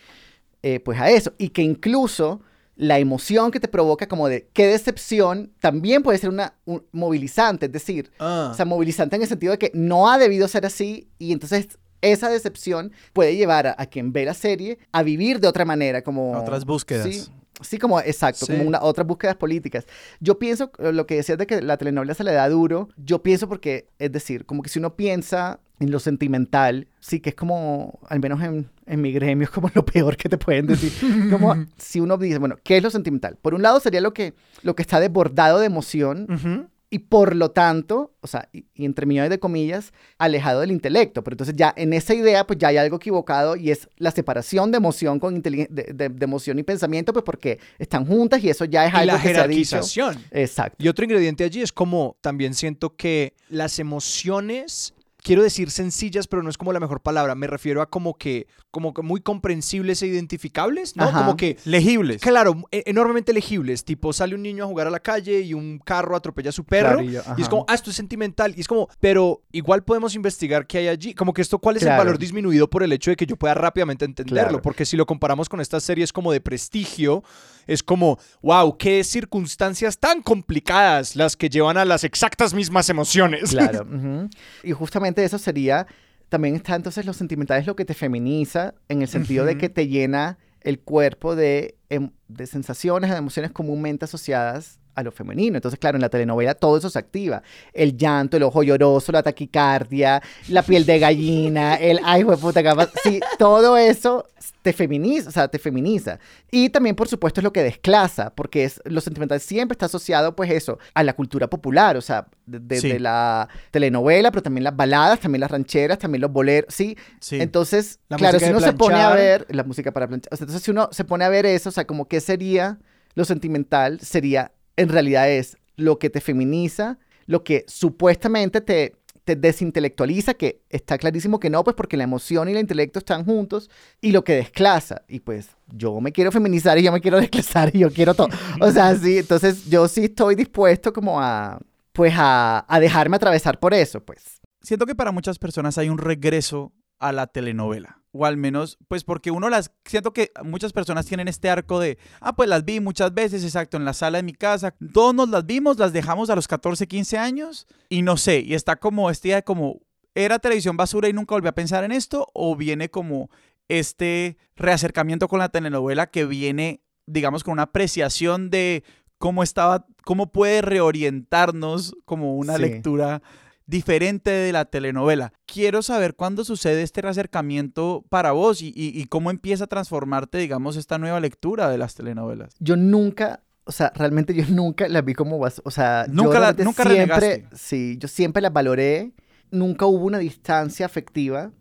[0.64, 1.32] eh, pues a eso.
[1.38, 2.40] Y que incluso
[2.74, 6.54] la emoción que te provoca como de qué decepción también puede ser una
[6.90, 8.48] movilizante, es decir, ah.
[8.50, 11.78] o sea, movilizante en el sentido de que no ha debido ser así y entonces
[12.00, 16.32] esa decepción puede llevar a, quien ve la serie a vivir de otra manera, como...
[16.32, 17.06] Otras búsquedas.
[17.06, 17.24] Sí,
[17.60, 19.86] sí como exacto, como una, otras búsquedas políticas.
[20.20, 23.22] Yo pienso, eh, lo que decías de que la telenovela se le da duro, yo
[23.22, 27.36] pienso porque, es decir, como que si uno piensa en lo sentimental, sí que es
[27.36, 30.92] como, al menos en, en mi gremio, es como lo peor que te pueden decir.
[31.30, 33.36] Como si uno dice, bueno, ¿qué es lo sentimental?
[33.40, 36.70] Por un lado sería lo que, lo que está desbordado de emoción.
[36.94, 41.24] Y por lo tanto, o sea, y, entre millones de comillas, alejado del intelecto.
[41.24, 44.70] Pero entonces ya en esa idea, pues ya hay algo equivocado y es la separación
[44.70, 48.86] de emoción con de, de, emoción y pensamiento, pues porque están juntas y eso ya
[48.86, 50.22] es algo la jerarquización.
[50.30, 50.76] Exacto.
[50.78, 56.44] Y otro ingrediente allí es como también siento que las emociones quiero decir sencillas, pero
[56.44, 57.34] no es como la mejor palabra.
[57.34, 61.12] Me refiero a como que, como que muy comprensibles e identificables, ¿no?
[61.12, 61.56] Como que.
[61.64, 62.20] Legibles.
[62.20, 63.84] Claro, e, enormemente legibles.
[63.84, 66.64] Tipo, sale un niño a jugar a la calle y un carro atropella a su
[66.64, 67.00] perro.
[67.00, 68.52] y, es como, ah, esto es sentimental.
[68.56, 71.14] Y es como, pero igual podemos investigar qué hay allí.
[71.14, 73.54] Como que esto, ¿cuál es el valor disminuido por el hecho de que yo pueda
[73.54, 74.60] rápidamente entenderlo?
[74.60, 77.22] Porque si lo comparamos con estas series como de prestigio,
[77.68, 83.50] es como, wow, qué circunstancias tan complicadas las que llevan a las exactas mismas emociones.
[83.50, 83.86] Claro.
[84.64, 85.86] Y justamente eso sería,
[86.28, 89.68] también está entonces lo sentimental es lo que te feminiza, en el sentido de que
[89.68, 95.56] te llena el cuerpo de, em, de sensaciones, de emociones comúnmente asociadas a lo femenino.
[95.56, 97.42] Entonces, claro, en la telenovela todo eso se activa.
[97.72, 102.62] El llanto, el ojo lloroso, la taquicardia, la piel de gallina, el ay, de puta,
[102.62, 102.90] capaz.
[103.02, 104.26] Sí, todo eso
[104.62, 106.18] te feminiza, o sea, te feminiza.
[106.50, 110.34] Y también, por supuesto, es lo que desclasa, porque es, lo sentimental siempre está asociado,
[110.34, 115.20] pues eso, a la cultura popular, o sea, desde la telenovela, pero también las baladas,
[115.20, 116.96] también las rancheras, también los boleros, ¿sí?
[117.20, 117.40] sí.
[117.40, 120.64] Entonces, claro, si uno se pone a ver, la música para planchar, o sea, entonces
[120.64, 122.78] si uno se pone a ver eso, o sea, como qué sería
[123.14, 129.36] lo sentimental, sería, en realidad es lo que te feminiza, lo que supuestamente te te
[129.36, 133.70] desintelectualiza, que está clarísimo que no, pues porque la emoción y el intelecto están juntos,
[134.00, 137.74] y lo que desclasa, y pues yo me quiero feminizar y yo me quiero desclasar
[137.74, 138.28] y yo quiero todo.
[138.60, 141.58] O sea, sí, entonces yo sí estoy dispuesto como a,
[141.92, 144.40] pues a, a dejarme atravesar por eso, pues.
[144.60, 148.00] Siento que para muchas personas hay un regreso a la telenovela.
[148.12, 149.72] O al menos, pues porque uno las...
[149.84, 153.76] Siento que muchas personas tienen este arco de, ah, pues las vi muchas veces, exacto,
[153.76, 154.74] en la sala de mi casa.
[154.92, 158.54] Todos nos las vimos, las dejamos a los 14, 15 años y no sé, y
[158.54, 159.80] está como este día de como,
[160.14, 162.28] ¿era televisión basura y nunca volví a pensar en esto?
[162.34, 163.30] ¿O viene como
[163.68, 168.84] este reacercamiento con la telenovela que viene, digamos, con una apreciación de
[169.18, 173.22] cómo estaba, cómo puede reorientarnos como una lectura
[173.66, 175.32] diferente de la telenovela.
[175.46, 180.98] Quiero saber cuándo sucede este reacercamiento para vos y, cómo empieza a transformarte, digamos, esta
[180.98, 182.54] nueva lectura de las telenovelas.
[182.58, 186.84] Yo nunca, o sea, realmente yo nunca las vi como, o sea, nunca, la, nunca
[186.84, 189.12] siempre, sí, yo siempre las valoré.
[189.50, 191.52] Nunca hubo una distancia afectiva.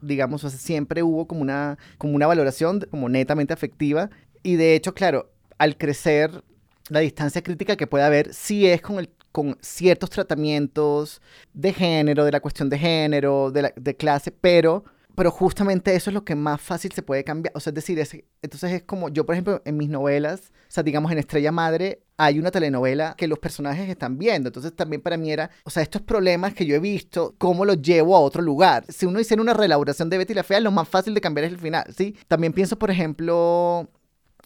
[0.00, 4.08] Digamos, o sea, siempre hubo como una, como una valoración como netamente afectiva.
[4.42, 6.42] Y de hecho, claro, al crecer,
[6.88, 11.20] la distancia crítica que puede haber sí es con el con ciertos tratamientos
[11.54, 16.24] de género, de la cuestión de género, de, clase, pero pero justamente eso es lo
[16.24, 17.52] que más fácil se puede cambiar.
[17.56, 20.70] O sea, es decir, es, entonces es como yo, por ejemplo, en mis novelas, o
[20.70, 24.48] sea, digamos en Estrella Madre, hay una telenovela que los personajes están viendo.
[24.48, 27.82] Entonces también para mí era, o sea, estos problemas que yo he visto, ¿cómo los
[27.82, 28.84] llevo a otro lugar?
[28.88, 31.52] Si uno hiciera una reelaboración de Betty la Fea, lo más fácil de cambiar es
[31.52, 32.16] el final, ¿sí?
[32.28, 33.88] También pienso, por ejemplo,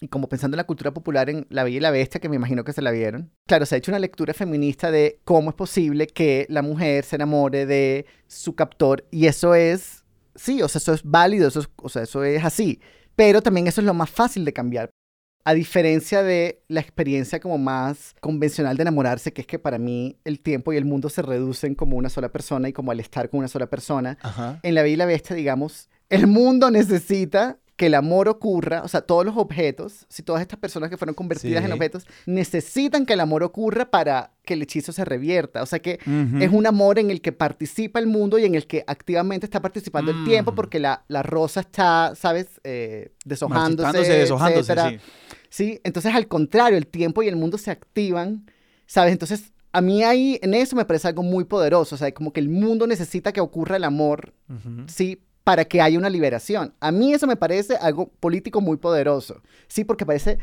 [0.02, 2.34] y como pensando en la cultura popular en La Bella y la Bestia, que me
[2.34, 3.30] imagino que se la vieron.
[3.46, 7.14] Claro, se ha hecho una lectura feminista de cómo es posible que la mujer se
[7.14, 11.88] enamore de su captor y eso es, sí, o sea, eso es válido, eso o
[11.88, 12.80] sea, eso es así.
[13.14, 14.90] Pero también eso es lo más fácil de cambiar.
[15.44, 20.18] A diferencia de la experiencia como más convencional de enamorarse, que es que para mí
[20.24, 23.30] el tiempo y el mundo se reducen como una sola persona y como al estar
[23.30, 24.18] con una sola persona,
[24.64, 28.88] en La Bella y la Bestia, digamos, el mundo necesita que el amor ocurra, o
[28.88, 33.14] sea, todos los objetos, si todas estas personas que fueron convertidas en objetos, necesitan que
[33.14, 35.62] el amor ocurra para que el hechizo se revierta.
[35.62, 35.98] O sea que
[36.40, 39.60] es un amor en el que participa el mundo y en el que activamente está
[39.62, 40.54] participando el tiempo mm.
[40.54, 42.60] porque la, la, rosa está, ¿sabes?
[42.64, 44.98] Eh, deshojándose, deshojándose, sí.
[45.48, 48.46] sí, entonces al contrario, el tiempo y el mundo se activan,
[48.86, 49.12] ¿sabes?
[49.12, 52.40] Entonces a mí ahí, en eso me parece algo muy poderoso, o sea, como que
[52.40, 54.34] el mundo necesita que ocurra el amor,
[54.86, 55.22] ¿sí?
[55.44, 56.74] Para que haya una liberación.
[56.80, 59.84] A mí eso me parece algo político muy poderoso, ¿sí?
[59.84, 60.38] Porque parece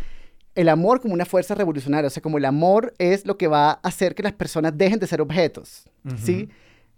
[0.55, 3.71] el amor como una fuerza revolucionaria, o sea, como el amor es lo que va
[3.71, 5.89] a hacer que las personas dejen de ser objetos,
[6.23, 6.49] ¿sí?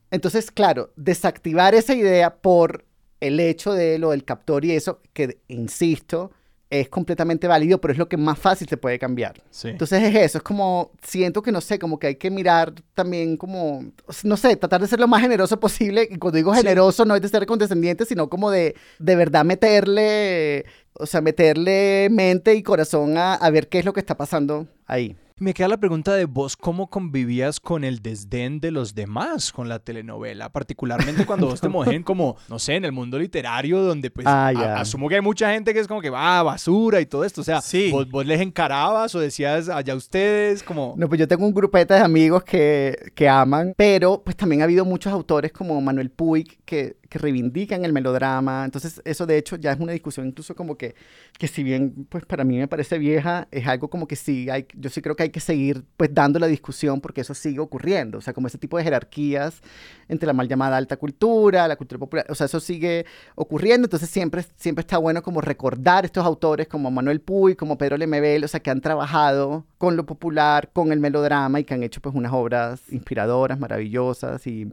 [0.09, 2.85] Entonces, claro, desactivar esa idea por
[3.19, 6.31] el hecho de lo del captor y eso, que, insisto,
[6.71, 9.43] es completamente válido, pero es lo que más fácil se puede cambiar.
[9.63, 13.35] Entonces es eso, es como, siento que no sé, como que hay que mirar también
[13.35, 13.83] como,
[14.23, 16.07] no sé, tratar de ser lo más generoso posible.
[16.09, 20.63] Y cuando digo generoso no es de ser condescendiente, sino como de de verdad meterle,
[20.93, 24.65] o sea, meterle mente y corazón a, a ver qué es lo que está pasando
[24.85, 25.17] ahí.
[25.41, 29.67] Me queda la pregunta de vos, ¿cómo convivías con el desdén de los demás con
[29.67, 30.51] la telenovela?
[30.51, 34.49] Particularmente cuando vos te mueven como, no sé, en el mundo literario, donde pues ah,
[34.77, 37.41] asumo que hay mucha gente que es como que va, basura y todo esto.
[37.41, 40.93] O sea, vos, vos, les encarabas o decías allá ustedes como...
[40.95, 44.65] No, pues yo tengo un grupete de amigos que, que aman, pero pues también ha
[44.65, 48.63] habido muchos autores como Manuel Puig que que reivindican el melodrama.
[48.63, 50.95] Entonces, eso de hecho ya es una discusión incluso como que,
[51.37, 54.65] que si bien pues para mí me parece vieja, es algo como que sí, hay,
[54.75, 58.19] yo sí creo que hay que seguir pues dando la discusión porque eso sigue ocurriendo.
[58.19, 59.61] O sea, como ese tipo de jerarquías
[60.07, 63.87] entre la mal llamada alta cultura, la cultura popular, o sea, eso sigue ocurriendo.
[63.87, 68.45] Entonces, siempre, siempre está bueno como recordar estos autores como Manuel Puy, como Pedro Lemebel,
[68.45, 71.99] o sea, que han trabajado con lo popular, con el melodrama y que han hecho
[71.99, 74.69] pues unas obras inspiradoras, maravillosas y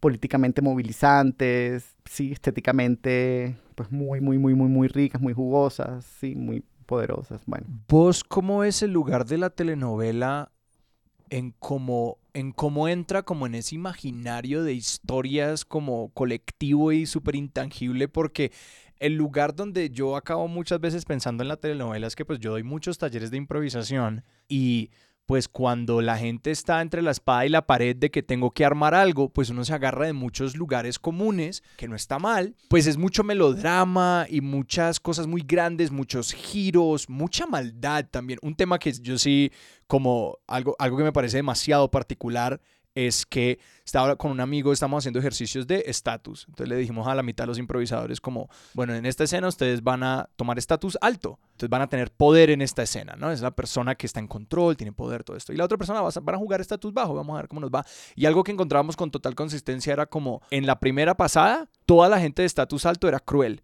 [0.00, 6.62] políticamente movilizantes, sí, estéticamente, pues muy, muy, muy, muy, muy ricas, muy jugosas, sí, muy
[6.86, 7.42] poderosas.
[7.46, 7.66] Bueno.
[7.88, 10.52] ¿Vos cómo es el lugar de la telenovela
[11.28, 17.34] en cómo, en cómo entra como en ese imaginario de historias como colectivo y súper
[17.34, 18.08] intangible?
[18.08, 18.52] Porque
[18.98, 22.52] el lugar donde yo acabo muchas veces pensando en la telenovela es que pues yo
[22.52, 24.90] doy muchos talleres de improvisación y
[25.26, 28.64] pues cuando la gente está entre la espada y la pared de que tengo que
[28.64, 32.86] armar algo, pues uno se agarra de muchos lugares comunes, que no está mal, pues
[32.86, 38.38] es mucho melodrama y muchas cosas muy grandes, muchos giros, mucha maldad también.
[38.42, 39.50] Un tema que yo sí,
[39.88, 42.60] como algo, algo que me parece demasiado particular
[42.96, 46.46] es que estaba con un amigo, estamos haciendo ejercicios de estatus.
[46.48, 49.84] Entonces le dijimos a la mitad de los improvisadores como, bueno, en esta escena ustedes
[49.84, 51.38] van a tomar estatus alto.
[51.52, 53.30] Entonces van a tener poder en esta escena, ¿no?
[53.30, 55.52] Es la persona que está en control, tiene poder, todo esto.
[55.52, 57.84] Y la otra persona va a, jugar estatus bajo, vamos a ver cómo nos va.
[58.14, 62.18] Y algo que encontrábamos con total consistencia era como, en la primera pasada, toda la
[62.18, 63.62] gente de estatus alto era cruel.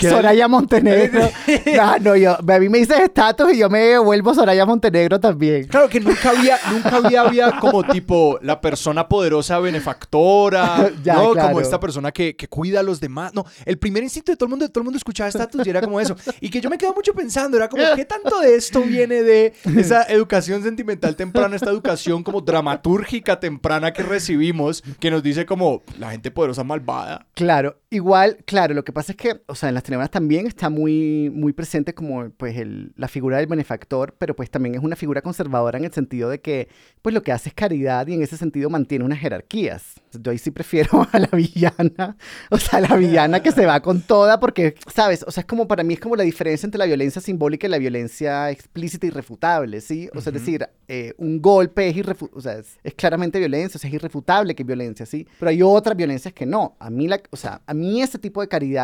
[0.00, 1.30] Soraya Montenegro.
[1.80, 5.66] ah, no, yo, a mí me dices estatus y yo me vuelvo Soraya Montenegro también.
[5.66, 11.34] Claro que nunca había, nunca había, había como tipo la persona poderosa benefactora, ¿no?
[11.34, 13.32] Como esta persona que, que, cuida a los demás.
[13.34, 15.70] No, el primer instinto de todo el mundo, de todo el mundo escuchaba estatus y
[15.70, 16.16] era como eso.
[16.40, 19.54] Y que yo me quedo mucho pensando, era como, ¿qué tanto de esto viene de
[19.76, 25.82] esa educación sentimental temprana, esta educación como dramatúrgica temprana que recibimos, que nos dice como
[25.98, 27.26] la gente poderosa malvada?
[27.34, 30.70] Claro, igual, claro, lo que pasa es que, o sea, en las telenovelas también está
[30.70, 34.96] muy, muy presente como, pues, el, la figura del benefactor, pero pues también es una
[34.96, 36.68] figura conservadora en el sentido de que,
[37.02, 40.00] pues, lo que hace es caridad y en ese sentido mantiene unas jerarquías.
[40.18, 42.16] Yo ahí sí prefiero a la villana,
[42.50, 45.24] o sea, la villana que se va con toda, porque, ¿sabes?
[45.26, 47.70] O sea, es como, para mí es como la diferencia entre la violencia simbólica y
[47.70, 50.08] la violencia explícita y irrefutable, ¿sí?
[50.14, 51.96] O sea, es decir, eh, un golpe es,
[52.32, 55.28] o sea, es, es, claramente violencia, o sea, es irrefutable que es violencia, ¿sí?
[55.38, 56.76] Pero hay otras violencias que no.
[56.78, 58.75] A mí, la, o sea, a mí ese tipo de caridad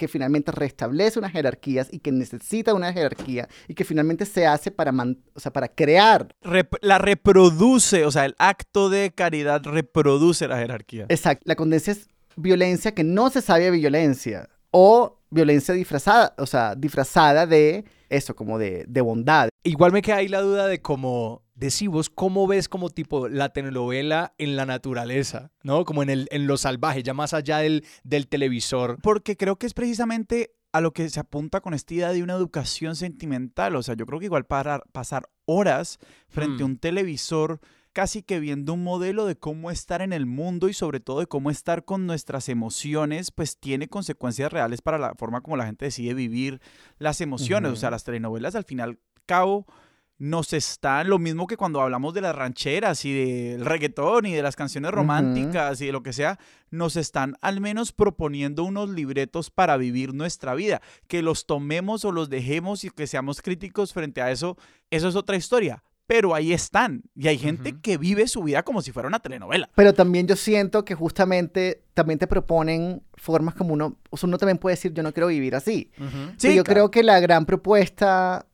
[0.00, 4.70] que finalmente restablece unas jerarquías y que necesita una jerarquía y que finalmente se hace
[4.70, 4.94] para,
[5.34, 6.28] o sea, para crear.
[6.80, 11.04] la reproduce, o sea, el acto de caridad reproduce la jerarquía.
[11.10, 16.46] Exacto, la condencia es violencia que no se sabe de violencia o violencia disfrazada, o
[16.46, 19.50] sea, disfrazada de eso, como de, de bondad.
[19.64, 23.28] Igual me queda ahí la duda de cómo, de si vos cómo ves como tipo
[23.28, 25.84] la telenovela en la naturaleza, ¿no?
[25.84, 28.96] Como en, el, en lo salvaje, ya más allá del, del televisor.
[29.02, 32.32] Porque creo que es precisamente a lo que se apunta con esta idea de una
[32.32, 33.76] educación sentimental.
[33.76, 35.98] O sea, yo creo que igual para pasar horas
[36.30, 36.70] frente a mm.
[36.70, 37.60] un televisor
[37.92, 41.26] casi que viendo un modelo de cómo estar en el mundo y sobre todo de
[41.26, 45.84] cómo estar con nuestras emociones, pues tiene consecuencias reales para la forma como la gente
[45.84, 46.62] decide vivir
[46.96, 47.70] las emociones.
[47.70, 49.66] O sea, las telenovelas al final cabo
[50.20, 54.42] nos están lo mismo que cuando hablamos de las rancheras y del reggaetón y de
[54.42, 56.38] las canciones románticas y de lo que sea,
[56.70, 60.82] nos están al menos proponiendo unos libretos para vivir nuestra vida.
[61.08, 64.58] Que los tomemos o los dejemos y que seamos críticos frente a eso,
[64.90, 67.04] eso es otra historia pero ahí están.
[67.14, 69.70] Y hay gente que vive su vida como si fuera una telenovela.
[69.76, 74.36] Pero también yo siento que justamente también te proponen formas como uno, o sea, uno
[74.36, 75.92] también puede decir, yo no quiero vivir así.
[76.36, 78.44] Sí, yo creo que la gran propuesta,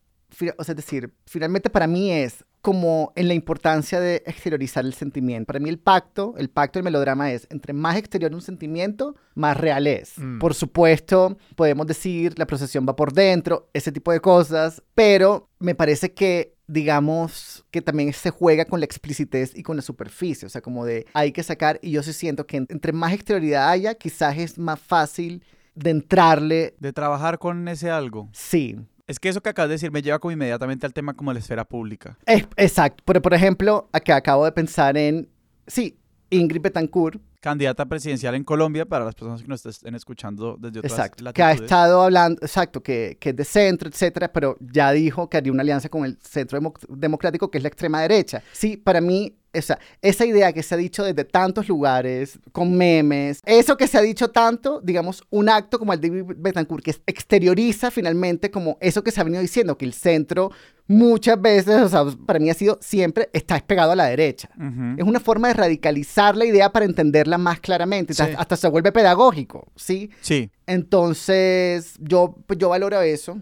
[0.59, 4.93] o sea, es decir, finalmente para mí es como en la importancia de exteriorizar el
[4.93, 5.47] sentimiento.
[5.47, 9.57] Para mí el pacto, el pacto del melodrama es, entre más exterior un sentimiento, más
[9.57, 10.19] real es.
[10.19, 10.41] Mm.
[10.41, 15.77] Por supuesto, podemos decir, la procesión va por dentro, ese tipo de cosas, pero me
[15.77, 20.49] parece que digamos que también se juega con la explicitez y con la superficie, o
[20.49, 23.95] sea, como de hay que sacar, y yo sí siento que entre más exterioridad haya,
[23.95, 25.45] quizás es más fácil
[25.77, 26.75] de entrarle.
[26.81, 28.29] De trabajar con ese algo.
[28.33, 28.77] Sí.
[29.07, 31.39] Es que eso que acabas de decir me lleva como inmediatamente al tema como la
[31.39, 32.19] esfera pública.
[32.27, 33.05] exacto.
[33.07, 35.29] Pero, por ejemplo, acá acabo de pensar en,
[35.67, 35.97] sí,
[36.31, 37.21] Ingrid Betancourt.
[37.41, 41.33] Candidata presidencial en Colombia para las personas que nos estén escuchando desde otras Exacto.
[41.33, 45.37] Que ha estado hablando, exacto, que, que es de centro, etcétera, pero ya dijo que
[45.37, 48.43] haría una alianza con el centro democrático, que es la extrema derecha.
[48.51, 53.41] Sí, para mí esa, esa idea que se ha dicho desde tantos lugares, con memes,
[53.45, 57.91] eso que se ha dicho tanto, digamos, un acto como el de Betancourt, que exterioriza
[57.91, 60.51] finalmente como eso que se ha venido diciendo, que el centro
[60.87, 64.49] muchas veces, o sea, para mí ha sido siempre, está despegado a la derecha.
[64.97, 69.73] Es una forma de radicalizar la idea para entenderla más claramente, hasta se vuelve pedagógico,
[69.77, 70.11] ¿sí?
[70.21, 70.51] Sí.
[70.67, 73.41] Entonces, yo, yo valoro eso.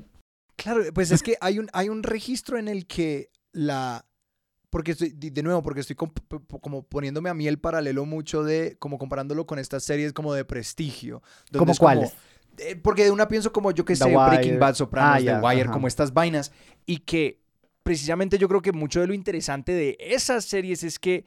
[0.56, 4.04] Claro, pues es que hay un, hay un registro en el que la
[4.74, 8.98] porque estoy, de nuevo, porque estoy como poniéndome a mí el paralelo mucho de, como
[8.98, 11.22] comparándolo con estas series como de prestigio.
[11.56, 12.12] ¿Cómo cuáles?
[12.58, 15.70] Eh, porque de una pienso como yo que sé, Breaking Bad, Sopranos, ah, The Wire,
[15.70, 16.50] como estas vainas,
[16.86, 17.40] y que
[17.84, 21.24] precisamente yo creo que mucho de lo interesante de esas series es que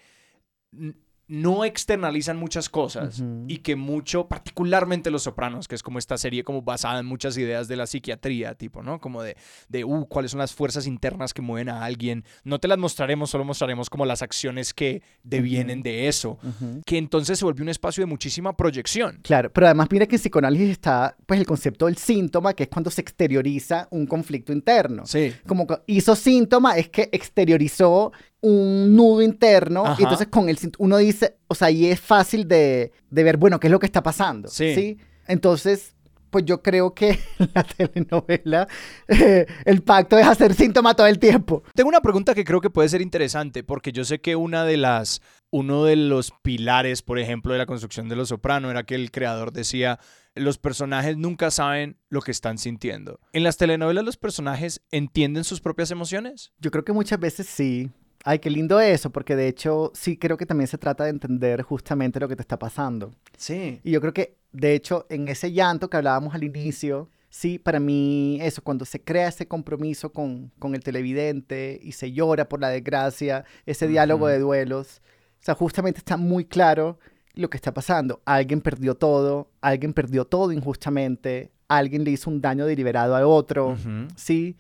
[1.28, 6.44] no externalizan muchas cosas y que mucho, particularmente Los Sopranos, que es como esta serie
[6.44, 9.00] como basada en muchas ideas de la psiquiatría, tipo, ¿no?
[9.00, 9.36] Como de,
[9.68, 12.24] de uh, cuáles son las fuerzas internas que mueven a alguien.
[12.44, 16.40] No te las mostraremos, solo mostraremos como las acciones que devienen de eso.
[16.86, 19.20] Que entonces se vuelve un espacio de muchísima proyección.
[19.22, 22.70] Claro, pero además mira que en psicoanálisis está pues el concepto del síntoma, que es
[22.70, 25.06] cuando se exterioriza un conflicto interno.
[25.06, 25.34] Sí.
[25.46, 31.38] Como hizo síntoma es que exteriorizó un nudo interno y entonces con el uno dice,
[31.48, 34.48] o sea, y es fácil de, de, ver, bueno, qué es lo que está pasando.
[34.48, 34.98] Sí.
[35.28, 35.96] Entonces,
[36.30, 37.20] pues yo creo que
[37.54, 38.68] la telenovela,
[39.08, 41.64] eh, el pacto es hacer síntoma todo el tiempo.
[41.74, 44.78] Tengo una pregunta que creo que puede ser interesante, porque yo sé que una de
[44.78, 48.96] las, uno de los pilares, por ejemplo, de la construcción de Los Soprano era que
[48.96, 50.00] el creador decía,
[50.36, 53.20] los personajes nunca saben lo que están sintiendo.
[53.34, 56.54] ¿En las telenovelas los personajes entienden sus propias emociones?
[56.60, 57.90] Yo creo que muchas veces sí.
[58.30, 61.62] Ay, qué lindo eso, porque de hecho sí creo que también se trata de entender
[61.62, 63.14] justamente lo que te está pasando.
[63.38, 63.80] Sí.
[63.86, 67.80] Y yo creo que, de hecho, en ese llanto que hablábamos al inicio, sí, para
[67.80, 72.60] mí eso, cuando se crea ese compromiso con, con el televidente y se llora por
[72.60, 75.02] la desgracia, ese diálogo de duelos,
[75.40, 77.00] o sea, justamente está muy claro
[77.34, 78.22] lo que está pasando.
[78.26, 83.78] Alguien perdió todo, alguien perdió todo injustamente, alguien le hizo un daño deliberado a otro,
[84.18, 84.58] ¿sí?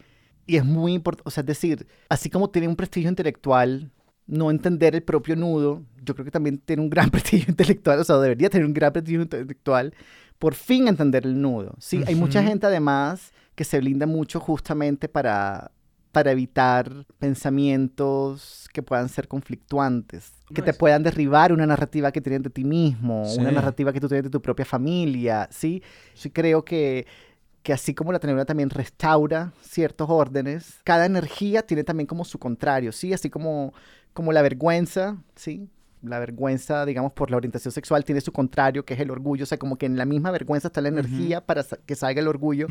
[0.48, 3.92] Y es muy importante, o sea, es decir, así como tiene un prestigio intelectual,
[4.26, 8.04] no entender el propio nudo, yo creo que también tiene un gran prestigio intelectual, o
[8.04, 9.94] sea, debería tener un gran prestigio intelectual,
[10.40, 11.76] por fin entender el nudo.
[11.80, 15.72] Sí, hay mucha gente además que se blinda mucho justamente para,
[16.12, 22.44] para evitar pensamientos que puedan ser conflictuantes, que te puedan derribar una narrativa que tienes
[22.44, 25.82] de ti mismo, una narrativa que tú tienes de tu propia familia, ¿sí?
[26.14, 27.08] Sí creo que
[27.68, 32.40] que así como la telenovela también restaura ciertos órdenes, cada energía tiene también como su
[32.40, 33.12] contrario, ¿sí?
[33.12, 33.74] Así como,
[34.14, 35.68] como la vergüenza, ¿sí?
[36.08, 39.44] La vergüenza, digamos, por la orientación sexual tiene su contrario, que es el orgullo.
[39.44, 42.28] O sea, como que en la misma vergüenza está la energía para que salga el
[42.28, 42.68] orgullo.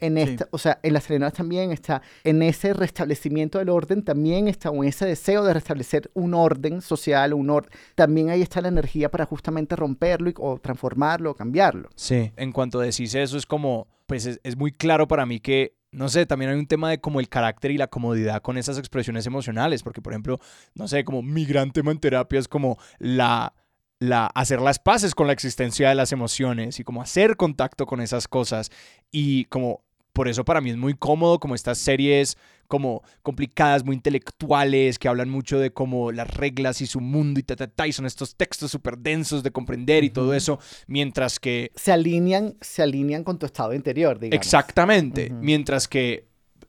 [0.00, 4.48] En esta, o sea, en las telenovelas también está, en ese restablecimiento del orden también
[4.48, 8.60] está, o en ese deseo de restablecer un orden social, un orden, también ahí está
[8.60, 11.88] la energía para justamente romperlo o transformarlo o cambiarlo.
[11.94, 16.10] Sí, en cuanto decís eso, es como, pues es muy claro para mí que no
[16.10, 19.26] sé, también hay un tema de como el carácter y la comodidad con esas expresiones
[19.26, 20.38] emocionales, porque por ejemplo,
[20.74, 23.54] no sé, como mi gran tema en terapia es como la,
[23.98, 28.02] la hacer las paces con la existencia de las emociones y como hacer contacto con
[28.02, 28.70] esas cosas
[29.10, 29.85] y como
[30.16, 32.38] por eso para mí es muy cómodo como estas series
[32.68, 37.42] como complicadas, muy intelectuales, que hablan mucho de como las reglas y su mundo y
[37.42, 40.58] ta, ta, ta, y son estos textos súper densos de comprender y todo eso,
[40.88, 41.70] mientras que...
[41.76, 44.44] Se alinean, se alinean con tu estado interior, digamos.
[44.44, 46.26] Exactamente, mientras que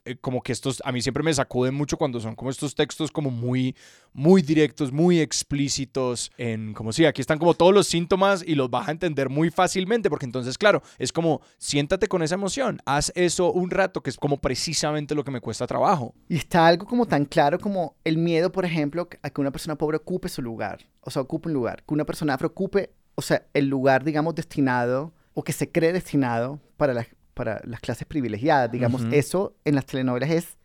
[0.08, 3.10] eh, como que estos, a mí siempre me sacuden mucho cuando son como estos textos
[3.10, 3.76] como muy,
[4.14, 8.70] muy directos, muy explícitos, en como si aquí están como todos los síntomas y los
[8.70, 13.12] vas a entender muy fácilmente, porque entonces, claro, es como, siéntate con esa emoción, haz
[13.14, 16.14] eso un rato, que es como precisamente lo que me cuesta trabajo.
[16.28, 19.76] Y está algo como tan claro como el miedo, por ejemplo, a que una persona
[19.76, 23.22] pobre ocupe su lugar, o sea, ocupe un lugar, que una persona afro ocupe, o
[23.22, 27.06] sea, el lugar, digamos, destinado o que se cree destinado para la,
[27.38, 30.58] para las clases privilegiadas, digamos, eso en las telenovelas es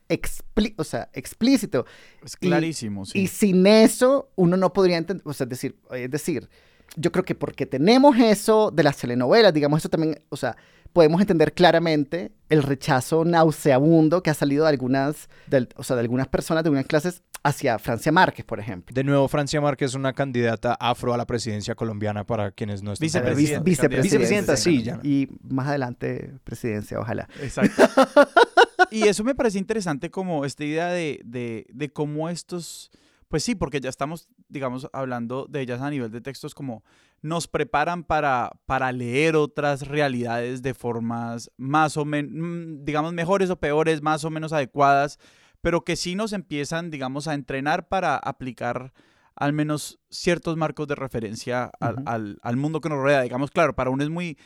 [0.78, 1.86] o sea, explícito.
[2.24, 3.19] Es clarísimo, y, sí.
[3.19, 6.49] Y sin eso uno no podría entender, o sea, es decir, es decir,
[6.95, 10.57] yo creo que porque tenemos eso de las telenovelas, digamos, eso también, o sea,
[10.93, 15.30] podemos entender claramente el rechazo nauseabundo que ha salido de algunas,
[15.76, 18.93] o sea, de algunas personas de unas clases hacia Francia Márquez, por ejemplo.
[18.93, 22.93] De nuevo, Francia Márquez es una candidata afro a la presidencia colombiana para quienes no
[22.93, 23.63] están Vicepresidenta.
[23.63, 24.81] Vicepresidenta, sí.
[24.81, 24.99] Ya.
[25.03, 27.27] Y más adelante presidencia, ojalá.
[27.41, 27.83] Exacto.
[28.91, 32.89] y eso me parece interesante como esta idea de, de, de cómo estos...
[33.27, 36.83] Pues sí, porque ya estamos, digamos, hablando de ellas a nivel de textos como
[37.23, 43.49] nos preparan para, para leer otras realidades de formas más o menos, mm, digamos, mejores
[43.49, 45.17] o peores, más o menos adecuadas,
[45.64, 48.91] pero que sí nos empiezan, digamos, a entrenar para aplicar
[49.34, 53.22] al menos ciertos marcos de referencia al, al, mundo que nos rodea.
[53.22, 54.38] Digamos, claro, para uno es muy,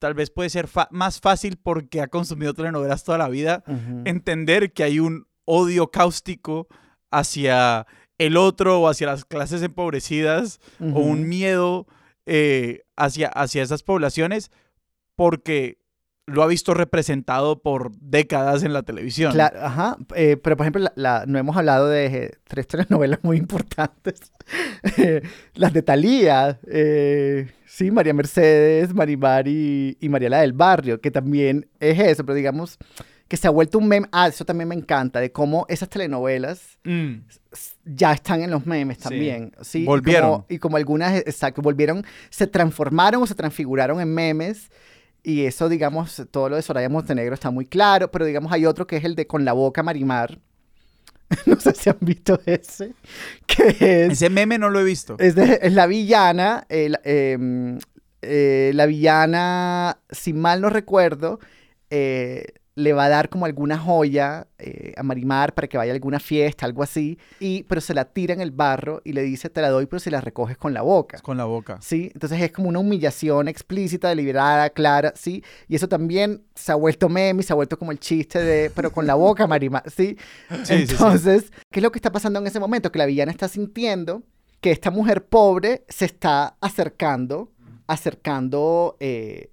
[0.00, 3.62] tal vez puede ser más fácil porque ha consumido telenovelas toda la vida,
[4.04, 6.66] entender que hay un odio cáustico
[7.12, 7.86] hacia
[8.18, 11.86] el otro o hacia las clases empobrecidas o un miedo
[12.26, 14.50] eh, hacia, hacia esas poblaciones
[15.14, 15.77] porque
[16.28, 19.32] lo ha visto representado por décadas en la televisión.
[19.32, 19.96] Claro, ajá.
[20.14, 24.32] Eh, pero, por ejemplo, la, no hemos hablado de eh, tres telenovelas muy importantes.
[25.54, 26.58] las de Thalía,
[27.66, 32.78] sí, María Mercedes, Marimar y, y Mariela del Barrio, que también es eso, pero digamos
[33.28, 34.08] que se ha vuelto un meme.
[34.10, 37.14] Ah, eso también me encanta, de cómo esas telenovelas mm.
[37.84, 39.52] ya están en los memes también.
[39.60, 40.46] Sí, volvieron.
[40.48, 44.70] Y como, algunas, exacto, volvieron, se transformaron o se transfiguraron en memes.
[45.28, 48.86] Y eso, digamos, todo lo de Soraya Montenegro está muy claro, pero digamos hay otro
[48.86, 50.38] que es el de Con la Boca Marimar.
[51.44, 52.94] no sé si han visto ese.
[53.46, 55.16] Que es, ese meme no lo he visto.
[55.18, 57.78] Es, es la villana, em,
[58.22, 61.40] eh, la villana, si mal no recuerdo,
[61.90, 62.46] eh,
[62.78, 66.20] le va a dar como alguna joya eh, a Marimar para que vaya a alguna
[66.20, 69.60] fiesta, algo así, y, pero se la tira en el barro y le dice, te
[69.60, 71.18] la doy, pero si la recoges con la boca.
[71.18, 71.78] Con la boca.
[71.80, 76.76] Sí, entonces es como una humillación explícita, deliberada, clara, sí, y eso también se ha
[76.76, 80.16] vuelto meme, se ha vuelto como el chiste de, pero con la boca, Marimar, ¿sí?
[80.68, 82.92] entonces, ¿qué es lo que está pasando en ese momento?
[82.92, 84.22] Que la villana está sintiendo
[84.60, 87.50] que esta mujer pobre se está acercando,
[87.88, 88.96] acercando...
[89.00, 89.50] Eh,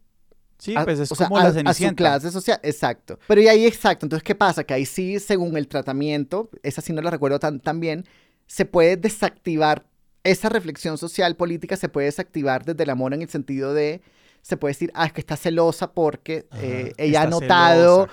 [0.66, 3.20] Sí, pues es como la a, su clase social, exacto.
[3.28, 4.64] Pero y ahí, exacto, entonces, ¿qué pasa?
[4.64, 8.06] Que ahí sí, según el tratamiento, esa sí no la recuerdo tan, tan bien,
[8.48, 9.86] se puede desactivar,
[10.24, 14.02] esa reflexión social política se puede desactivar desde el amor en el sentido de,
[14.42, 18.08] se puede decir, ah, es que está celosa porque eh, ella ha notado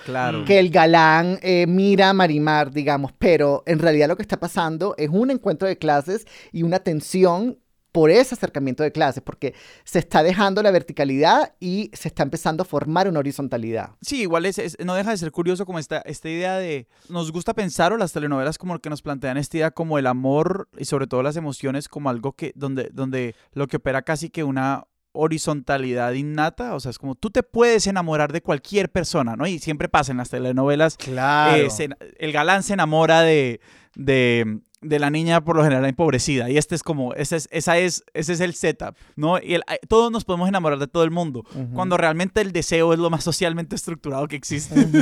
[0.47, 4.95] que el galán eh, mira a Marimar, digamos, pero en realidad lo que está pasando
[4.99, 7.59] es un encuentro de clases y una tensión
[7.93, 12.63] por ese acercamiento de clases, porque se está dejando la verticalidad y se está empezando
[12.63, 13.91] a formar una horizontalidad.
[14.01, 17.55] Sí, igual es, no deja de ser curioso como esta, esta idea de, nos gusta
[17.55, 21.07] pensar o las telenovelas como que nos plantean esta idea como el amor y sobre
[21.07, 26.13] todo las emociones como algo que, donde, donde lo que opera casi que una horizontalidad
[26.13, 29.47] innata, o sea, es como tú te puedes enamorar de cualquier persona, ¿no?
[29.47, 30.97] Y siempre pasa en las telenovelas.
[30.97, 31.57] Claro.
[31.57, 31.89] Eh,
[32.19, 33.61] el galán se enamora de,
[33.95, 36.51] de, de la niña por lo general empobrecida.
[36.51, 39.39] Y este es como, ese es, esa es, ese es el setup, ¿no?
[39.39, 41.45] Y el, todos nos podemos enamorar de todo el mundo,
[41.75, 44.75] cuando realmente el deseo es lo más socialmente estructurado que existe.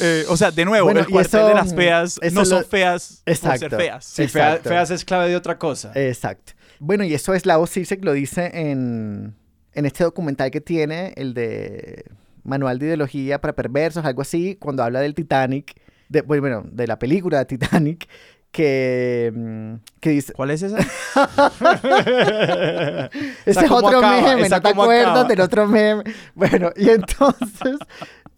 [0.00, 3.70] Eh, o sea, de nuevo, el cuartel de las feas no son feas por ser
[3.70, 4.04] feas.
[4.04, 5.92] Sí, feas es clave de otra cosa.
[5.94, 6.54] Exacto.
[6.84, 9.36] Bueno, y eso es la Zizek lo dice en,
[9.72, 12.04] en este documental que tiene, el de
[12.42, 15.76] Manual de Ideología para Perversos, algo así, cuando habla del Titanic,
[16.08, 18.08] de, bueno, de la película de Titanic,
[18.50, 20.32] que, mm, que dice...
[20.32, 20.78] ¿Cuál es esa?
[23.46, 26.02] Ese es otro meme, ¿no te acuerdas del otro meme?
[26.34, 27.76] Bueno, y entonces,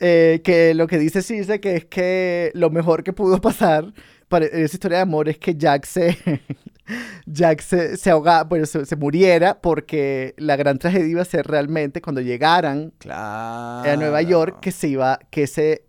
[0.01, 1.23] eh, que lo que dice
[1.61, 3.91] que es que lo mejor que pudo pasar
[4.29, 6.19] para esa historia de amor es que Jack se...
[7.27, 12.03] Jack se, se ahogara, bueno, se, muriera porque la gran tragedia iba a ser realmente
[12.03, 15.87] cuando llegaran a Nueva York que se iba, que se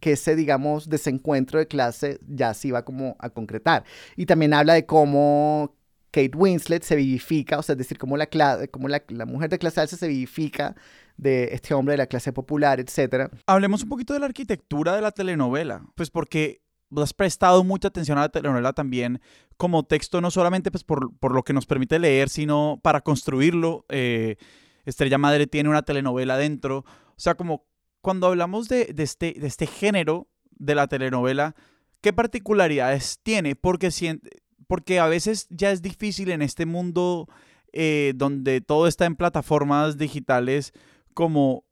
[0.00, 3.84] que ese, digamos, desencuentro de clase ya se iba como a concretar.
[4.16, 5.74] Y también habla de cómo
[6.10, 8.28] Kate Winslet se vivifica, o sea, es decir, cómo la,
[8.70, 10.76] cómo la, la mujer de clase alta se vivifica
[11.16, 13.30] de este hombre de la clase popular, etc.
[13.46, 16.62] Hablemos un poquito de la arquitectura de la telenovela, pues porque
[16.96, 19.20] has prestado mucha atención a la telenovela también
[19.56, 23.84] como texto, no solamente pues por, por lo que nos permite leer, sino para construirlo.
[23.88, 24.36] Eh,
[24.84, 26.84] Estrella Madre tiene una telenovela dentro, o
[27.20, 27.66] sea, como
[28.00, 31.54] cuando hablamos de, este, de este género de la telenovela,
[32.00, 33.54] ¿qué particularidades tiene?
[33.54, 33.90] Porque,
[34.66, 37.28] porque a veces ya es difícil en este mundo
[37.72, 40.72] eh, donde todo está en plataformas digitales,
[41.12, 41.64] como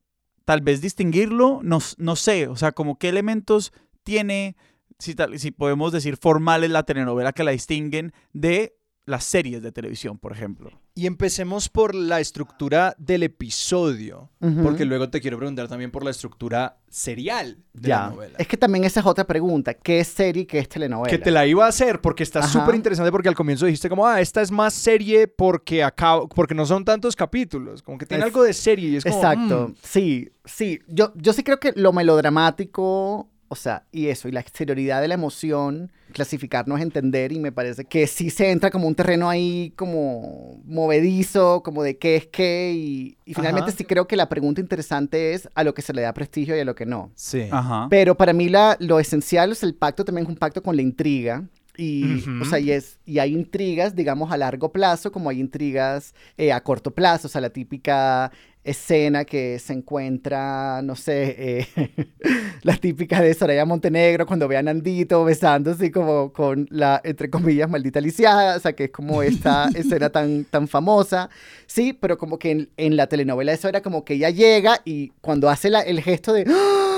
[0.45, 3.73] tal vez distinguirlo, no, no sé, o sea, como qué elementos
[4.05, 4.57] tiene,
[4.99, 8.77] si, si podemos decir formales la telenovela que la distinguen de
[9.07, 10.71] las series de televisión, por ejemplo.
[10.95, 14.31] Y empecemos por la estructura del episodio,
[14.63, 18.37] porque luego te quiero preguntar también por la estructura serial de la novela.
[18.39, 21.11] Es que también esa es otra pregunta, ¿qué es serie y qué es telenovela?
[21.11, 24.07] Que te la iba a hacer porque está súper interesante porque al comienzo dijiste como,
[24.07, 28.25] ah, esta es más serie porque acá, porque no son tantos capítulos, como que tiene
[28.25, 29.75] algo de serie y es como, Exacto, mm".
[29.83, 34.41] sí, sí, yo, yo sí creo que lo melodramático o sea, y eso, y la
[34.41, 38.95] exterioridad de la emoción, clasificarnos, entender, y me parece que sí se entra como un
[38.95, 44.29] terreno ahí como movedizo, como de qué es qué, y, finalmente sí creo que la
[44.29, 47.11] pregunta interesante es a lo que se le da prestigio y a lo que no.
[47.15, 47.49] Sí.
[47.51, 47.87] Ajá.
[47.91, 50.83] Pero para mí la, lo esencial es el pacto también es un pacto con la
[50.83, 51.45] intriga,
[51.79, 56.15] y, o sea, y, es, y hay intrigas, digamos, a largo plazo, como hay intrigas
[56.39, 57.29] eh, a corto plazo.
[57.29, 58.33] O sea, la típica
[58.67, 62.07] escena que se encuentra, no sé, eh,
[62.63, 67.71] la típica de Soraya Montenegro cuando ve a Nandito besándose como con la, entre comillas,
[67.71, 71.31] maldita lisiada, o sea, que es como esta escena tan, tan famosa,
[71.67, 75.49] sí, pero como que en, la telenovela eso era como que ella llega y cuando
[75.49, 76.45] hace la, el gesto de...
[76.49, 76.96] ¡Ah!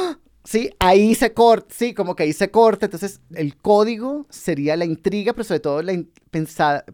[0.49, 2.86] Sí, ahí se corta, sí, como que ahí se corta.
[2.86, 5.92] Entonces, el código sería la intriga, pero sobre todo la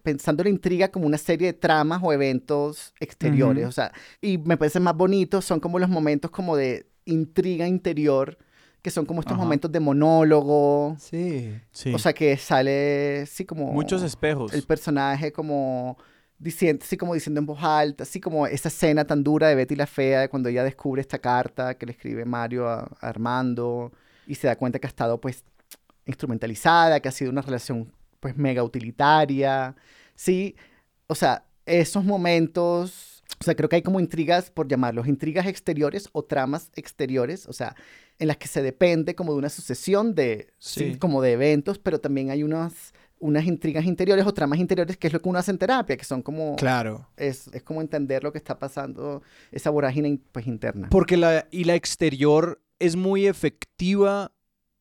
[0.03, 3.65] pensando la intriga como una serie de tramas o eventos exteriores.
[3.69, 8.39] O sea, y me parece más bonito, son como los momentos como de intriga interior,
[8.83, 10.97] que son como estos momentos de monólogo.
[10.99, 11.95] Sí, sí.
[11.95, 13.73] O sea, que sale, sí, como...
[13.73, 14.53] Muchos espejos.
[14.53, 15.97] El personaje como
[16.39, 19.77] diciendo, así como diciendo en voz alta, así como esa escena tan dura de Betty
[19.77, 23.93] la Fea, de cuando ella descubre esta carta que le escribe Mario a, Armando
[24.27, 25.45] y se da cuenta que ha estado pues
[26.07, 29.75] instrumentalizada, que ha sido una relación pues mega utilitaria,
[30.15, 30.57] sí,
[31.07, 36.09] o sea, esos momentos, o sea, creo que hay como intrigas, por llamarlos, intrigas exteriores
[36.13, 37.75] o tramas exteriores, o sea,
[38.19, 40.97] en las que se depende como de una sucesión de, sí.
[40.99, 42.95] como de eventos, pero también hay unos
[43.25, 46.05] unas intrigas interiores o tramas interiores, que es lo que uno hace en terapia, que
[46.05, 46.57] son como...
[46.57, 47.09] Claro.
[47.17, 50.89] Es, es como entender lo que está pasando, esa vorágine pues interna.
[50.91, 54.31] Porque la, y la exterior es muy efectiva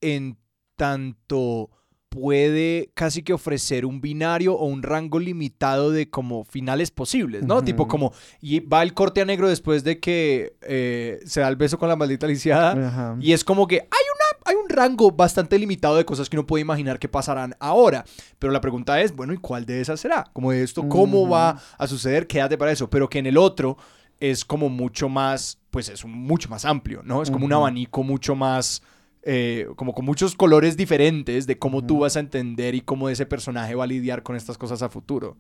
[0.02, 0.38] en
[0.76, 1.70] tanto
[2.10, 7.64] puede casi que ofrecer un binario o un rango limitado de como finales posibles, ¿no?
[7.64, 11.56] Tipo como, y va el corte a negro después de que eh, se da el
[11.56, 14.06] beso con la maldita lisiada, y es como que hay
[14.46, 18.06] hay un rango bastante limitado de cosas que uno puede imaginar que pasarán ahora.
[18.40, 20.26] Pero la pregunta es, bueno, ¿y cuál de esas será?
[20.34, 22.28] Como de esto, ¿cómo va a suceder?
[22.28, 22.90] Quédate para eso.
[22.90, 23.78] Pero que en el otro
[24.20, 27.22] es como mucho más, pues es mucho más amplio, ¿no?
[27.22, 28.82] Es como un abanico mucho más...
[29.26, 33.26] Eh, como con muchos colores diferentes de cómo tú vas a entender y cómo ese
[33.26, 35.38] personaje va a lidiar con estas cosas a futuro.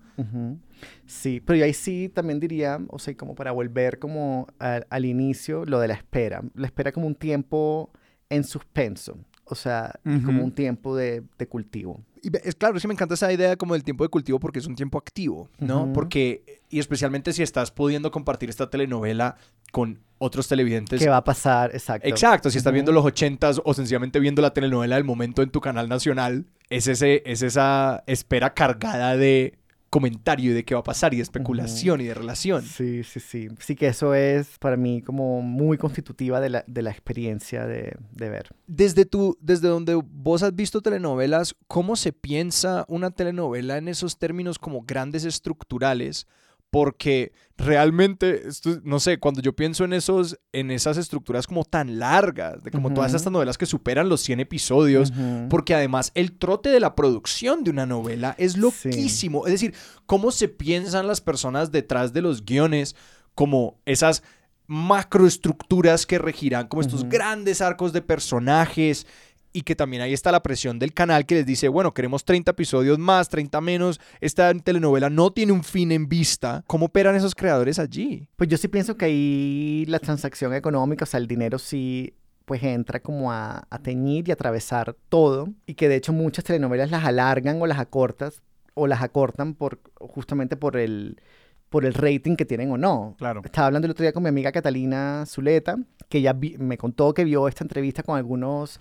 [1.06, 5.66] Sí, pero yo ahí sí también diría, o sea, como para volver como al inicio,
[5.66, 6.41] lo de la espera.
[6.56, 7.91] La espera como un tiempo
[8.34, 9.17] en suspenso.
[9.45, 12.01] O sea, como un tiempo de, cultivo.
[12.21, 14.65] Y es claro, sí me encanta esa idea como del tiempo de cultivo porque es
[14.65, 15.91] un tiempo activo, ¿no?
[15.91, 19.36] Porque, y especialmente si estás pudiendo compartir esta telenovela
[19.71, 21.01] con otros televidentes.
[21.01, 21.71] ¿Qué va a pasar?
[21.73, 22.07] Exacto.
[22.07, 25.59] Exacto, si estás viendo los ochentas o sencillamente viendo la telenovela del momento en tu
[25.59, 29.59] canal nacional, es, ese, es esa espera cargada de
[29.93, 32.63] comentario y de qué va a pasar y de especulación y de relación.
[32.63, 33.49] Sí, sí, sí.
[33.59, 37.95] Sí que eso es para mí como muy constitutiva de la, de la experiencia de,
[38.11, 38.49] de, ver.
[38.65, 44.17] Desde, tu, desde donde vos has visto telenovelas, ¿cómo se piensa una telenovela en esos
[44.17, 46.25] términos como grandes estructurales?
[46.74, 48.41] Porque realmente,
[48.84, 52.91] no sé, cuando yo pienso en, esos, en esas estructuras como tan largas, de como
[52.91, 55.13] todas estas novelas que superan los 100 episodios,
[55.51, 59.45] porque además el trote de la producción de una novela es loquísimo.
[59.45, 59.76] Es decir,
[60.07, 62.95] cómo se piensan las personas detrás de los guiones
[63.36, 64.24] como esas
[64.65, 69.05] macroestructuras que regirán como estos grandes arcos de personajes
[69.54, 72.51] y que también ahí está la presión del canal que les dice, bueno, queremos 30
[72.51, 76.64] episodios más, 30 menos, esta telenovela no tiene un fin en vista.
[76.68, 78.28] ¿Cómo operan esos creadores allí?
[78.36, 82.62] Pues yo sí pienso que ahí la transacción económica, o sea, el dinero sí pues
[82.64, 87.62] entra como a, teñir y atravesar todo y que de hecho muchas telenovelas las alargan
[87.62, 88.41] o las acortas
[88.74, 91.22] o las acortan por justamente por el
[91.70, 93.16] por el rating que tienen o no.
[93.18, 93.41] Claro.
[93.43, 95.78] Estaba hablando el otro día con mi amiga Catalina Zuleta,
[96.08, 98.80] que ella me contó que vio esta entrevista con algunos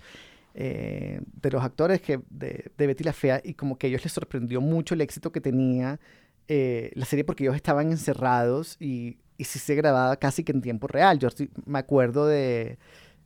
[0.55, 4.13] eh, de los actores que, de, Betty la Fea y como que a ellos les
[4.13, 5.99] sorprendió mucho el éxito que tenía
[6.47, 10.61] eh, la serie porque ellos estaban encerrados y, y sí se grababa casi que en
[10.61, 11.19] tiempo real.
[11.19, 11.29] Yo
[11.65, 12.77] me acuerdo de,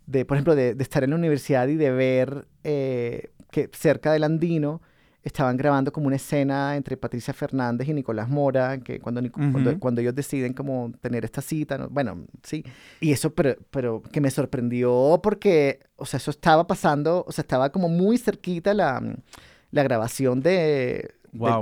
[0.06, 4.14] de por ejemplo, de, de, estar en la universidad y de ver eh, que cerca
[4.14, 4.82] del Andino
[5.28, 9.22] estaban grabando como una escena entre Patricia Fernández y Nicolás Mora, que cuando,
[9.80, 12.64] cuando, ellos deciden como tener esta cita, bueno, sí,
[13.00, 17.42] y eso, pero, pero que me sorprendió porque, o sea, eso estaba pasando, o sea,
[17.42, 19.02] estaba como muy cerquita la,
[19.72, 21.16] la grabación de,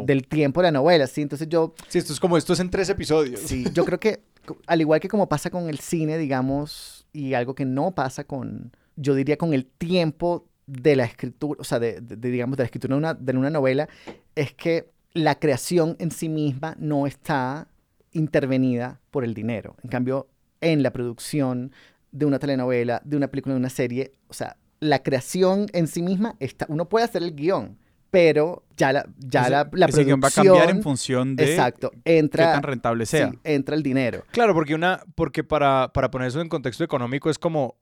[0.06, 1.22] del tiempo de la novela, ¿sí?
[1.22, 1.74] Entonces yo...
[1.88, 3.40] Sí, esto es como, esto es en tres episodios.
[3.42, 4.24] Sí, yo creo que,
[4.68, 8.72] al igual que como pasa con el cine, digamos, y algo que no pasa con,
[8.96, 12.96] yo diría, con el tiempo de la escritura, o sea, de, digamos, de la escritura
[12.96, 13.88] de una, de una novela,
[14.36, 17.68] es que la creación en sí misma no está
[18.12, 19.76] intervenida por el dinero.
[19.84, 20.28] En cambio,
[20.62, 21.72] en la producción
[22.12, 26.02] de una telenovela, de una película, de una serie, o sea, la creación en sí
[26.02, 27.78] misma está, uno puede hacer el guion,
[28.10, 32.46] pero ya la, ya la, la producción va a cambiar en función de exacto, entra,
[32.46, 33.34] qué tan rentable sea.
[33.44, 34.24] entra el dinero.
[34.32, 37.76] Claro, porque, una, porque para, para poner eso en contexto económico es como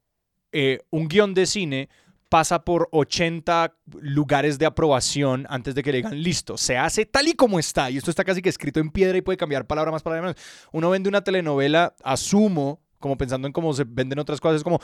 [0.52, 1.90] eh, un guion de cine
[2.34, 7.28] pasa por 80 lugares de aprobación antes de que le digan listo, se hace tal
[7.28, 7.92] y como está.
[7.92, 10.42] Y esto está casi que escrito en piedra y puede cambiar palabra más, palabra menos.
[10.72, 14.80] Uno vende una telenovela, asumo, como pensando en cómo se venden otras cosas, como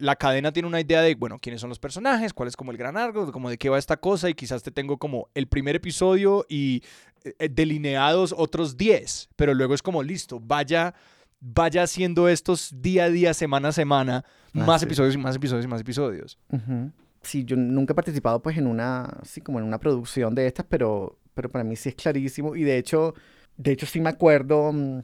[0.00, 2.76] la cadena tiene una idea de, bueno, quiénes son los personajes, cuál es como el
[2.76, 5.76] gran arco, como de qué va esta cosa y quizás te tengo como el primer
[5.76, 6.82] episodio y
[7.24, 10.92] eh, delineados otros 10, pero luego es como listo, vaya
[11.42, 15.64] vaya haciendo estos día a día, semana a semana, ah, más episodios y más episodios
[15.64, 16.38] y más episodios.
[17.20, 20.64] Sí, yo nunca he participado pues en una, sí, como en una producción de estas,
[20.68, 23.14] pero, pero para mí sí es clarísimo y de hecho,
[23.56, 25.02] de hecho sí me acuerdo mm,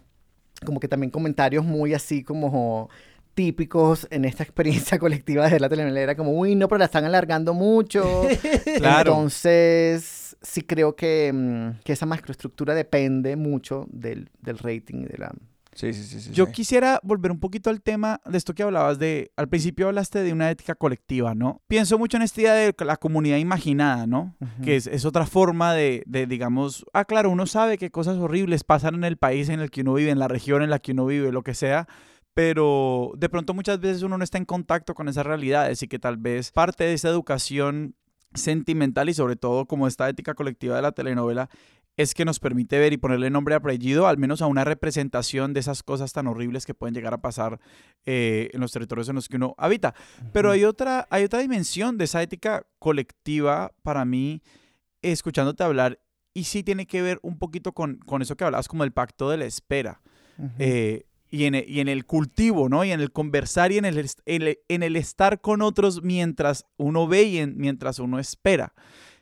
[0.64, 2.88] como que también comentarios muy así como
[3.34, 7.52] típicos en esta experiencia colectiva de la telenovela, como, uy, no, pero la están alargando
[7.52, 8.26] mucho.
[8.78, 9.12] claro.
[9.12, 15.18] Entonces, sí creo que, mm, que esa macroestructura depende mucho del, del rating y de
[15.18, 15.32] la,
[15.78, 19.30] Sí, sí, sí, Yo quisiera volver un poquito al tema de esto que hablabas de,
[19.36, 21.62] al principio hablaste de una ética colectiva, ¿no?
[21.68, 24.34] Pienso mucho en esta idea de la comunidad imaginada, ¿no?
[24.64, 28.64] Que es, es, otra forma de, de, digamos, ah, claro, uno sabe que cosas horribles
[28.64, 30.90] pasan en el país en el que uno vive, en la región en la que
[30.90, 31.86] uno vive, lo que sea,
[32.34, 36.00] pero de pronto muchas veces uno no está en contacto con esas realidades y que
[36.00, 37.94] tal vez parte de esa educación
[38.34, 41.48] sentimental y sobre todo como esta ética colectiva de la telenovela
[41.98, 45.52] es que nos permite ver y ponerle nombre y apellido al menos a una representación
[45.52, 47.58] de esas cosas tan horribles que pueden llegar a pasar
[48.06, 49.96] eh, en los territorios en los que uno habita.
[50.32, 54.42] Pero hay otra, hay otra dimensión de esa ética colectiva para mí,
[55.02, 55.98] escuchándote hablar,
[56.34, 59.28] y sí tiene que ver un poquito con, con eso que hablabas como el pacto
[59.28, 60.00] de la espera.
[60.60, 62.84] Eh, y en, y en, el cultivo, ¿no?
[62.84, 67.24] Y en el conversar y en el, en el estar con otros mientras uno ve
[67.24, 68.72] y mientras uno espera.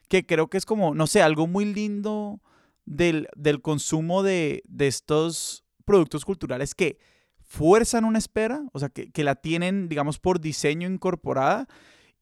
[0.08, 2.42] Que creo que es como, no sé, algo muy lindo
[2.87, 3.28] del,
[3.62, 6.99] consumo de, estos productos culturales que
[7.43, 11.66] fuerzan una espera, o sea, que, la tienen, digamos, por diseño incorporada,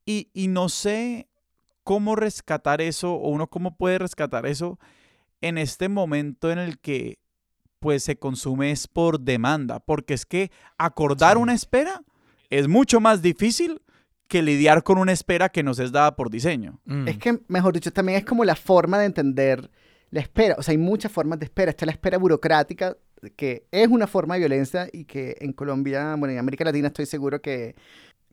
[0.07, 1.29] y, no sé
[1.83, 4.79] cómo rescatar eso, o uno cómo puede rescatar eso
[5.41, 7.19] en este momento en el que
[7.79, 12.03] pues se consume es por demanda, porque es que acordar una espera
[12.49, 13.83] es mucho más difícil
[14.27, 16.81] que lidiar con una espera que nos es dada por diseño.
[17.05, 19.71] Es que, mejor dicho, también es como la forma de entender
[20.15, 21.71] la espera, o sea, hay muchas formas de espera.
[21.71, 22.97] Está la espera burocrática,
[23.35, 27.07] que es una forma de violencia y que en Colombia, bueno, en América Latina estoy
[27.07, 27.75] seguro que,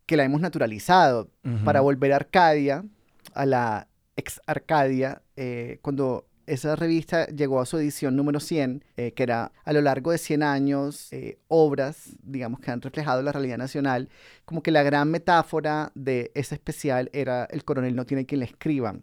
[0.06, 1.32] que la hemos naturalizado.
[1.66, 2.86] Para volver a Arcadia,
[3.34, 9.14] a la ex Arcadia, eh, cuando esa revista llegó a su edición número 100, eh,
[9.14, 13.32] que era a lo largo de 100 años, eh, obras, digamos, que han reflejado la
[13.32, 14.10] realidad nacional,
[14.43, 18.45] como que la gran metáfora de ese especial era el coronel no tiene quien le
[18.45, 18.95] escriba.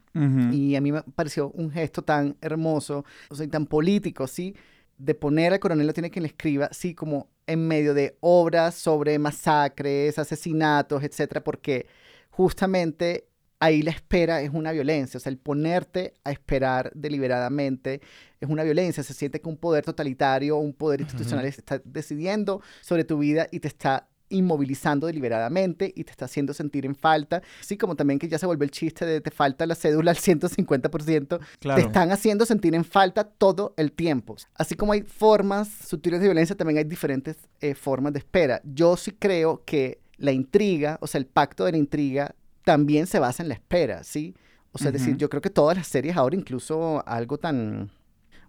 [0.53, 4.55] Y a mí me pareció un gesto tan hermoso, o sea, tan político, ¿sí?
[4.99, 8.75] De poner al coronel no tiene quien le escriba, sí, como en medio de obras
[8.75, 11.87] sobre masacres, asesinatos, etcétera, porque
[12.31, 13.28] justamente
[13.61, 18.01] ahí la espera es una violencia, o sea, el ponerte a esperar deliberadamente
[18.41, 23.05] es una violencia, se siente que un poder totalitario, un poder institucional está decidiendo sobre
[23.05, 27.77] tu vida y te está inmovilizando deliberadamente y te está haciendo sentir en falta, así
[27.77, 31.41] como también que ya se vuelve el chiste de te falta la cédula al 150%,
[31.59, 34.37] te están haciendo sentir en falta todo el tiempo.
[34.55, 38.61] Así como hay formas sutiles de violencia, también hay diferentes eh, formas de espera.
[38.65, 42.35] Yo sí creo que la intriga, o sea, el pacto de la intriga
[42.69, 44.35] también se basa en la espera, ¿sí?
[44.73, 47.91] O sea, es decir, yo creo que todas las series ahora, incluso algo tan...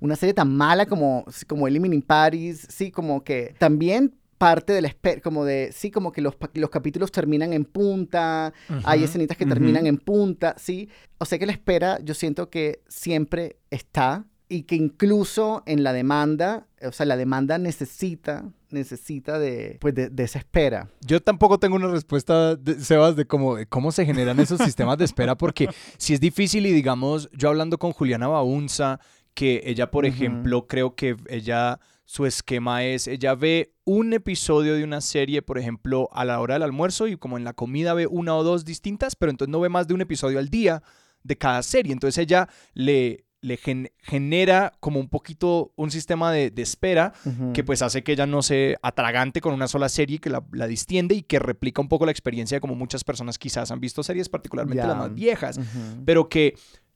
[0.01, 4.89] Una serie tan mala como, como Eliminating Paris, sí, como que también parte de la
[4.89, 8.51] espera, como de, sí, como que los, los capítulos terminan en punta,
[8.83, 10.89] hay escenitas que terminan en punta, sí.
[11.17, 15.93] O sea que la espera, yo siento que siempre está y que incluso en la
[15.93, 20.89] demanda, o sea, la demanda necesita necesita de, pues de, esa espera.
[21.01, 25.05] Yo tampoco tengo una respuesta, de, Sebas, de cómo, cómo se generan esos sistemas de
[25.05, 28.99] espera, porque si es difícil y digamos, yo hablando con Juliana Baunza,
[29.33, 34.83] que ella, por ejemplo, creo que ella, su esquema es, ella ve un episodio de
[34.83, 38.07] una serie, por ejemplo, a la hora del almuerzo y como en la comida ve
[38.07, 40.83] una o dos distintas, pero entonces no ve más de un episodio al día
[41.23, 41.93] de cada serie.
[41.93, 43.57] Entonces ella le le
[44.01, 47.13] genera como un poquito un sistema de, espera
[47.53, 51.15] que pues hace que ella no se atragante con una sola serie, que la, distiende
[51.15, 54.27] y que replica un poco la experiencia de como muchas personas quizás han visto series,
[54.29, 55.59] particularmente las más viejas,
[56.05, 56.55] pero que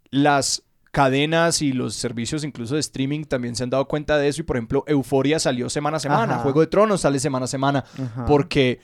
[0.10, 4.42] las cadenas y los servicios incluso de streaming también se han dado cuenta de eso
[4.42, 7.84] y por ejemplo Euforia salió semana a semana, Juego de Tronos sale semana a semana,
[8.28, 8.80] porque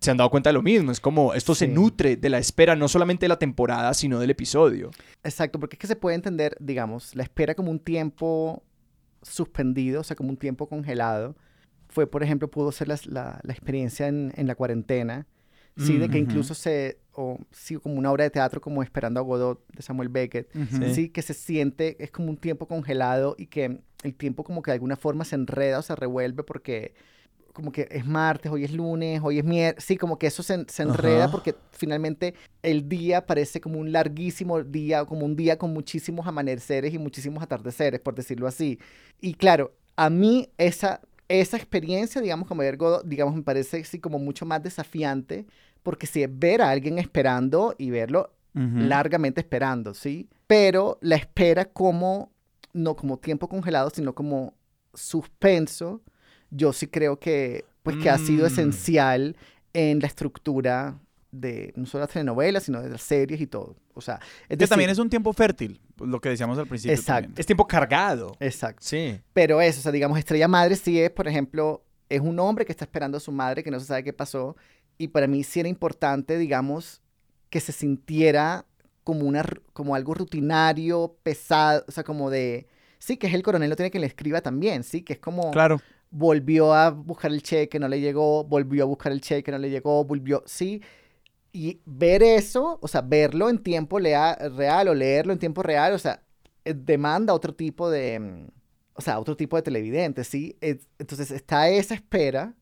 [0.00, 0.90] se han dado cuenta de lo mismo.
[0.90, 4.30] Es como esto se nutre de la espera, no solamente de la temporada, sino del
[4.30, 4.90] episodio.
[5.22, 8.62] Exacto, porque es que se puede entender, digamos, la espera como un tiempo
[9.22, 11.36] suspendido, o sea, como un tiempo congelado.
[11.88, 15.26] Fue, por ejemplo, pudo ser la, experiencia en, la cuarentena,
[15.76, 19.22] sí, de que incluso se, o sí, como una obra de teatro como Esperando a
[19.22, 20.50] Godot de Samuel Beckett,
[20.92, 24.72] sí, que se siente, es como un tiempo congelado y que el tiempo como que
[24.72, 26.94] de alguna forma se enreda o se revuelve porque
[27.54, 30.66] como que es martes, hoy es lunes, hoy es miércoles, sí, como que eso se,
[30.82, 36.26] enreda porque finalmente el día parece como un larguísimo día, como un día con muchísimos
[36.26, 38.80] amaneceres y muchísimos atardeceres, por decirlo así.
[39.20, 44.18] Y claro, a mí esa, esa experiencia, digamos, como ver digamos, me parece así como
[44.18, 45.46] mucho más desafiante,
[45.84, 50.28] porque si es ver a alguien esperando y verlo largamente esperando, ¿sí?
[50.46, 52.32] Pero la espera como,
[52.72, 54.54] no como tiempo congelado, sino como
[54.92, 56.02] suspenso,
[56.50, 58.46] yo sí creo que, pues, que ha sido mm.
[58.46, 59.36] esencial
[59.72, 60.98] en la estructura
[61.30, 63.76] de no solo las telenovelas, sino de las series y todo.
[63.94, 66.94] O sea, es que también es un tiempo fértil, lo que decíamos al principio.
[66.94, 67.32] Exacto.
[67.36, 68.36] Es tiempo cargado.
[68.40, 68.82] Exacto.
[68.82, 69.20] Sí.
[69.32, 72.72] Pero eso, o sea, digamos, Estrella Madre sí es, por ejemplo, es un hombre que
[72.72, 74.56] está esperando a su madre, que no se sabe qué pasó.
[74.96, 77.02] Y para mí sí era importante, digamos,
[77.50, 78.64] que se sintiera
[79.02, 82.66] como, una, como algo rutinario, pesado, o sea, como de...
[82.98, 85.50] Sí, que es el coronel, lo tiene que le escriba también, sí, que es como...
[85.50, 85.80] Claro
[86.14, 89.68] volvió a buscar el cheque, no le llegó, volvió a buscar el cheque, no le
[89.68, 90.80] llegó, volvió, sí.
[91.52, 95.98] Y ver eso, o sea, verlo en tiempo real o leerlo en tiempo real, o
[95.98, 96.22] sea,
[96.64, 98.46] eh, demanda otro tipo de, mm,
[98.94, 100.56] o sea, otro tipo de televidente, ¿sí?
[100.60, 102.54] Entonces está esa espera,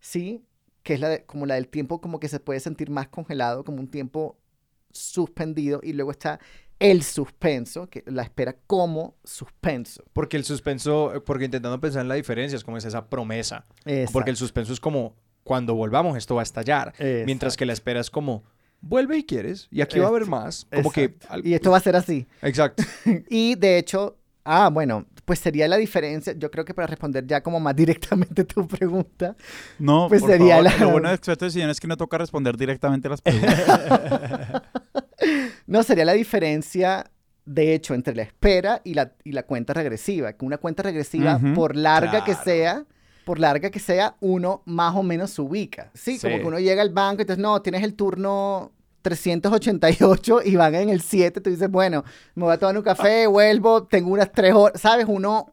[0.00, 0.44] ¿sí?
[0.82, 3.80] Que es la como la del tiempo como que se puede sentir más congelado, como
[3.80, 4.38] un tiempo
[4.92, 6.40] suspendido, y luego está
[6.78, 10.04] el suspenso, que la espera como suspenso.
[10.12, 13.66] Porque el suspenso, porque intentando pensar en la diferencia, es como es esa promesa.
[14.12, 16.94] Porque el suspenso es como, cuando volvamos esto va a estallar.
[17.26, 18.44] Mientras que la espera es como,
[18.80, 20.66] vuelve y quieres, y aquí va a haber más.
[20.72, 21.16] Como que...
[21.42, 22.26] Y esto va a ser así.
[22.42, 22.82] Exacto.
[23.28, 27.42] y de hecho, ah, bueno, pues sería la diferencia, yo creo que para responder ya
[27.42, 29.36] como más directamente tu pregunta.
[29.78, 30.76] No, pues sería la...
[30.78, 34.62] Lo bueno de experto de es que no toca responder directamente las preguntas.
[35.66, 37.10] No, sería la diferencia,
[37.44, 40.32] de hecho, entre la espera y la, y la cuenta regresiva.
[40.32, 42.84] Que una cuenta regresiva, por larga que sea,
[43.24, 45.90] por larga que sea, uno más o menos se ubica.
[45.94, 46.18] ¿sí?
[46.18, 50.74] como que uno llega al banco y entonces, no, tienes el turno 388 y van
[50.74, 52.04] en el 7, tú dices, bueno,
[52.34, 55.06] me voy a tomar un café, vuelvo, tengo unas 3 horas, ¿sabes?
[55.08, 55.52] Uno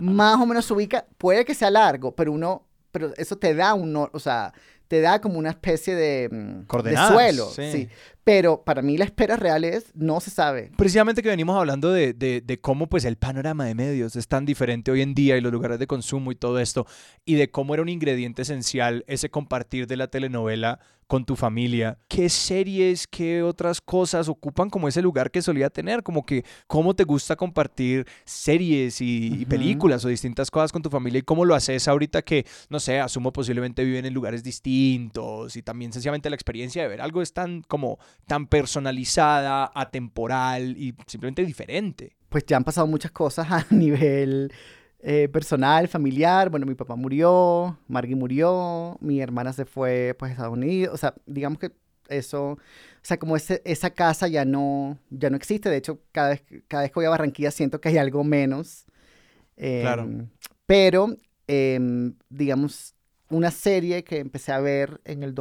[0.00, 3.74] más o menos se ubica, puede que sea largo, pero uno, pero eso te da
[3.74, 4.52] un, o sea,
[4.88, 7.88] te da como una especie de, mm, de suelo, sí.
[8.26, 10.72] Pero para mí la espera real es, no se sabe.
[10.76, 14.44] Precisamente que venimos hablando de, de, de, cómo pues el panorama de medios es tan
[14.44, 16.88] diferente hoy en día y los lugares de consumo y todo esto,
[17.24, 21.98] y de cómo era un ingrediente esencial ese compartir de la telenovela con tu familia.
[22.08, 26.02] ¿Qué series, qué otras cosas ocupan como ese lugar que solía tener?
[26.02, 31.20] Como que cómo te gusta compartir series y, películas o distintas cosas con tu familia
[31.20, 35.62] y cómo lo haces ahorita que, no sé, asumo posiblemente viven en lugares distintos y
[35.62, 41.44] también sencillamente la experiencia de ver algo es tan como tan personalizada, atemporal y simplemente
[41.44, 42.16] diferente.
[42.28, 44.52] Pues ya han pasado muchas cosas a nivel
[45.00, 46.50] eh, personal, familiar.
[46.50, 50.94] Bueno, mi papá murió, Margie murió, mi hermana se fue pues, a Estados Unidos.
[50.94, 51.72] O sea, digamos que
[52.08, 52.58] eso, o
[53.02, 55.68] sea, como ese, esa casa ya no, ya no existe.
[55.70, 58.86] De hecho, cada vez, cada vez que voy a Barranquilla siento que hay algo menos.
[59.56, 60.02] claro.
[60.02, 60.28] Em,
[60.66, 62.94] pero, em, digamos,
[63.30, 65.34] una serie que empecé a ver en el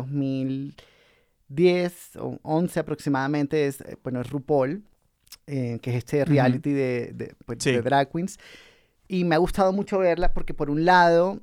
[1.47, 4.83] 2010 o 11 aproximadamente es, eh, bueno, es RuPaul,
[5.47, 8.37] eh, que es este reality de, de, pues, de drag queens.
[9.07, 11.41] Y me ha gustado mucho verla porque por un lado,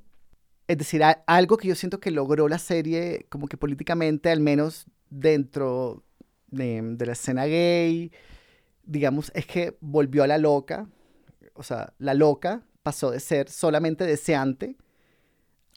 [0.67, 4.87] es decir, algo que yo siento que logró la serie como que políticamente, al menos
[5.11, 6.05] dentro
[6.49, 8.11] de, la escena gay,
[8.85, 10.89] digamos, es que volvió a la loca,
[11.55, 14.77] o sea, la loca pasó de ser solamente deseante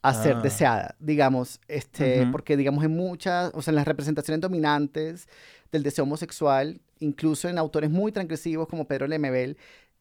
[0.10, 0.42] a ser ah.
[0.42, 5.28] deseada, digamos, este, porque digamos en muchas, o sea, en las representaciones dominantes
[5.72, 9.58] del deseo homosexual, incluso en autores muy transgresivos como Pedro Lemebel,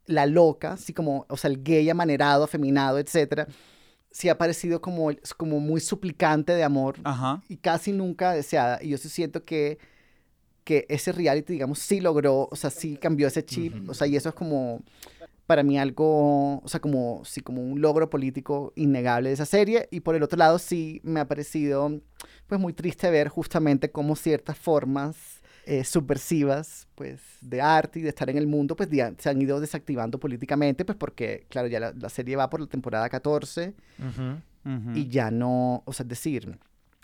[0.07, 3.47] la loca, así como, o sea, el gay amanerado, afeminado, etcétera,
[4.11, 6.97] sí ha parecido como, como muy suplicante de amor
[7.49, 8.83] y casi nunca deseada.
[8.83, 9.79] Y yo sí siento que,
[10.63, 14.17] que ese reality, digamos, sí logró, o sea, sí cambió ese chip, o sea, y
[14.17, 14.83] eso es como
[15.47, 19.89] para mí algo, o sea, como, sí, como un logro político innegable de esa serie.
[19.91, 22.01] Y por el otro lado, sí me ha parecido,
[22.47, 28.11] pues, muy triste ver justamente cómo ciertas formas eh, subversivas pues de arte y de
[28.11, 32.09] estar en el mundo pues se han ido desactivando políticamente pues porque claro ya la,
[32.11, 33.73] serie va por la temporada 14
[34.95, 36.59] y ya no o sea es decir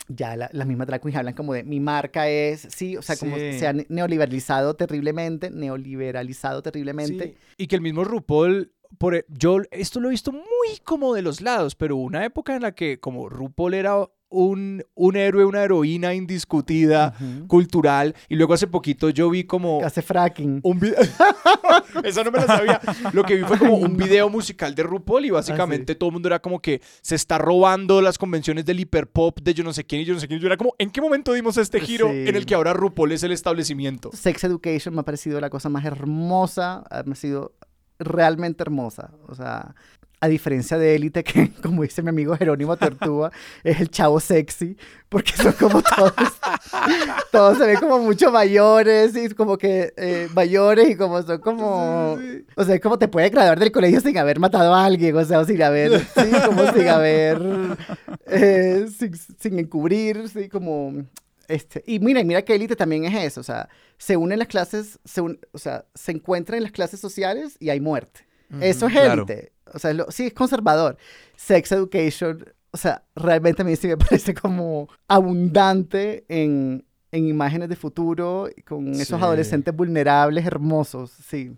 [0.07, 3.37] ya las mismas drag queens hablan como de mi marca es, sí, o sea, como
[3.37, 7.35] se ha neoliberalizado terriblemente, neoliberalizado terriblemente.
[7.57, 11.21] Y que el mismo RuPaul, por, e, yo esto lo he visto muy como de
[11.21, 15.61] los lados, pero una época en la que como RuPaul era un, un héroe, una
[15.61, 17.13] heroína indiscutida,
[17.47, 18.15] cultural.
[18.29, 19.83] Y luego hace poquito yo vi como...
[19.83, 20.61] Hace fracking.
[20.63, 20.81] Un
[22.03, 22.81] Eso no me lo sabía.
[23.13, 26.13] Lo que vi fue como un video musical de RuPaul y básicamente ah, todo el
[26.13, 29.83] mundo era como que se está robando las convenciones del hiperpop de yo no sé
[29.83, 30.39] quién y yo no sé quién.
[30.39, 33.23] Yo era como, ¿en qué momento dimos este giro en el que ahora RuPaul es
[33.23, 34.09] el establecimiento?
[34.13, 37.53] Sex Education me ha parecido la cosa más hermosa, me ha sido
[37.99, 39.11] realmente hermosa.
[39.27, 39.75] O sea,
[40.23, 43.31] a diferencia de Élite, que como dice mi amigo Jerónimo Tortuga,
[43.63, 44.77] es el chavo sexy,
[45.09, 46.13] porque son como todos,
[47.31, 52.19] todos se ven como mucho mayores, y como que eh, mayores, y como son como,
[52.55, 55.39] o sea, como te puede graduar del colegio sin haber matado a alguien, o sea,
[55.39, 57.41] o sin haber, sí, como sin haber,
[58.27, 58.85] eh,
[59.39, 61.03] sin, encubrir, sí, como...
[61.47, 63.67] Este, y mira, mira que élite también es eso, o sea,
[63.97, 67.81] se unen las clases, se o sea, se encuentran en las clases sociales y hay
[67.81, 68.21] muerte.
[68.59, 69.51] Eso es élite.
[69.73, 70.97] O sea, sí es conservador.
[71.35, 77.69] Sex Education, o sea, realmente a mí sí me parece como abundante en, en imágenes
[77.69, 81.55] de futuro, con esos adolescentes vulnerables, hermosos, sí.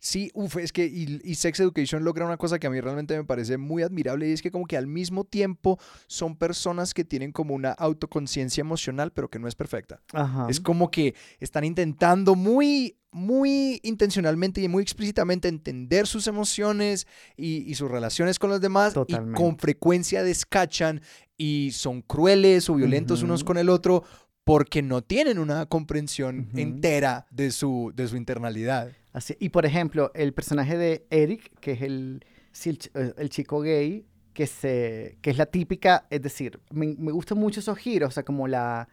[0.00, 3.24] Sí, uff, es que y, Sex Education logra una cosa que a mí realmente me
[3.24, 7.32] parece muy admirable y es que como que al mismo tiempo son personas que tienen
[7.32, 10.00] como una autoconciencia emocional pero que no es perfecta.
[10.48, 17.06] Es como que están intentando muy muy intencionalmente y muy explícitamente entender sus emociones
[17.36, 21.00] y, sus relaciones con los demás y con frecuencia descachan
[21.36, 24.04] y son crueles o violentos unos con el otro
[24.44, 28.90] porque no tienen una comprensión entera de su, de su internalidad.
[29.12, 32.24] Así, y por ejemplo, el personaje de Eric, que es el,
[32.64, 37.38] eh, el, chico gay, que, se, que es la típica, es decir, me, me gustan
[37.38, 38.88] mucho esos giros, o sea, como la,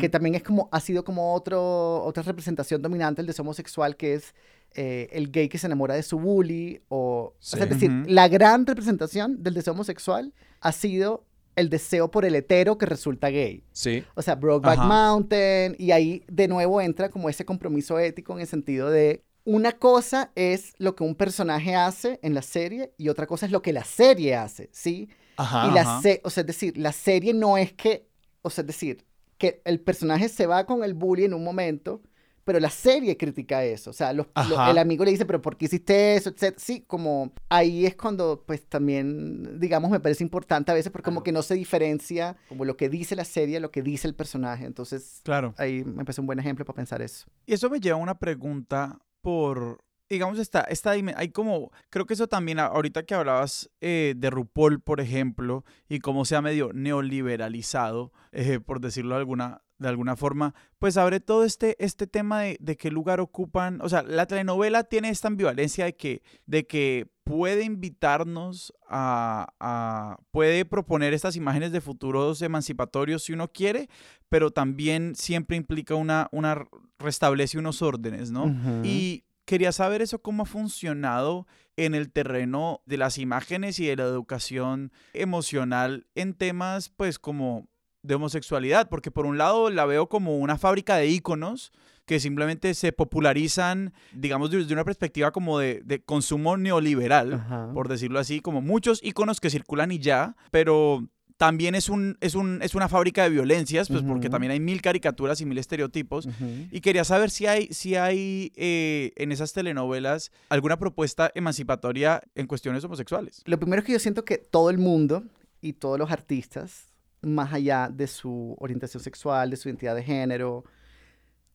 [0.00, 4.14] que también es como, ha sido como otro, otra representación dominante el deseo homosexual, que
[4.14, 4.34] es
[4.74, 8.28] eh, el gay que se enamora de su bully, o, o sea, es decir, la
[8.28, 11.24] gran representación del deseo homosexual ha sido
[11.56, 13.64] el deseo por el hetero que resulta gay.
[13.72, 14.04] Sí.
[14.14, 18.46] O sea, Brokeback Mountain, y ahí de nuevo entra como ese compromiso ético en el
[18.46, 23.26] sentido de una cosa es lo que un personaje hace en la serie y otra
[23.26, 25.08] cosa es lo que la serie hace, ¿sí?
[25.36, 28.06] Ajá, y la o sea, es decir, la serie no es que,
[28.42, 29.04] o sea, es decir,
[29.38, 32.02] que el personaje se va con el bully en un momento,
[32.44, 33.90] pero la serie critica eso.
[33.90, 36.32] O sea, el amigo le dice, pero ¿por qué hiciste eso?
[36.56, 41.22] Sí, como ahí es cuando, pues también, digamos, me parece importante a veces porque como
[41.22, 44.64] que no se diferencia como lo que dice la serie, lo que dice el personaje.
[44.64, 45.54] Entonces, claro.
[45.58, 47.26] ahí me parece un buen ejemplo para pensar eso.
[47.44, 52.14] Y eso me lleva a una pregunta por digamos, está, está hay como, creo que
[52.14, 56.72] eso también, ahorita que hablabas eh, de RuPaul, por ejemplo, y cómo se ha medio
[56.72, 62.40] neoliberalizado, eh, por decirlo de alguna, de alguna forma, pues abre todo este, este tema
[62.40, 66.66] de, de, qué lugar ocupan, o sea, la telenovela tiene esta ambivalencia de que, de
[66.66, 73.90] que puede invitarnos a, a, puede proponer estas imágenes de futuros emancipatorios si uno quiere,
[74.30, 76.64] pero también siempre implica una, una
[76.98, 78.46] restablece unos órdenes, ¿no?
[78.82, 81.46] Y quería saber eso cómo ha funcionado
[81.78, 87.66] en el terreno de las imágenes y de la educación emocional en temas pues como
[88.02, 91.72] de homosexualidad, porque por un lado la veo como una fábrica de íconos
[92.04, 98.40] que simplemente se popularizan, digamos, desde una perspectiva como de, consumo neoliberal, por decirlo así,
[98.40, 102.88] como muchos íconos que circulan y ya, pero también es, un, es, un, es una
[102.88, 106.28] fábrica de violencias, pues porque también hay mil caricaturas y mil estereotipos.
[106.72, 112.48] Y quería saber si hay, si hay eh, en esas telenovelas alguna propuesta emancipatoria en
[112.48, 113.42] cuestiones homosexuales.
[113.46, 115.22] Lo primero es que yo siento que todo el mundo
[115.60, 116.88] y todos los artistas
[117.22, 120.64] más allá de su orientación sexual, de su identidad de género.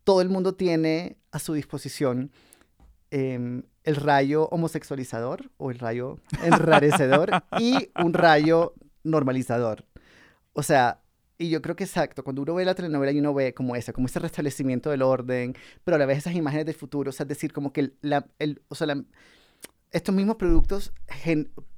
[0.05, 2.31] Todo el mundo tiene a su disposición
[3.11, 8.73] em, el rayo homosexualizador o el rayo enrarecedor y un rayo
[9.03, 9.85] normalizador.
[10.53, 11.01] O sea,
[11.37, 13.91] y yo creo que exacto, cuando uno ve la telenovela y uno ve como esa,
[13.91, 17.23] como ese restablecimiento del orden, pero a la vez esas imágenes del futuro, o sea,
[17.23, 18.87] es decir, como que la, el, o sea,
[19.91, 20.93] estos mismos productos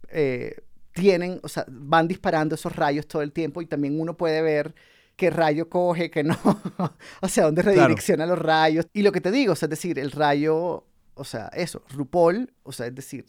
[0.10, 0.56] eh,
[0.94, 4.76] tienen, o sea, van disparando esos rayos todo el tiempo y también uno puede ver
[5.16, 6.38] qué rayo coge, qué no,
[7.22, 8.88] o sea, dónde redirecciona los rayos.
[8.94, 12.54] Y lo que te digo, o sea, es decir, el rayo, o sea, eso, RuPaul,
[12.64, 13.26] o sea, es decir,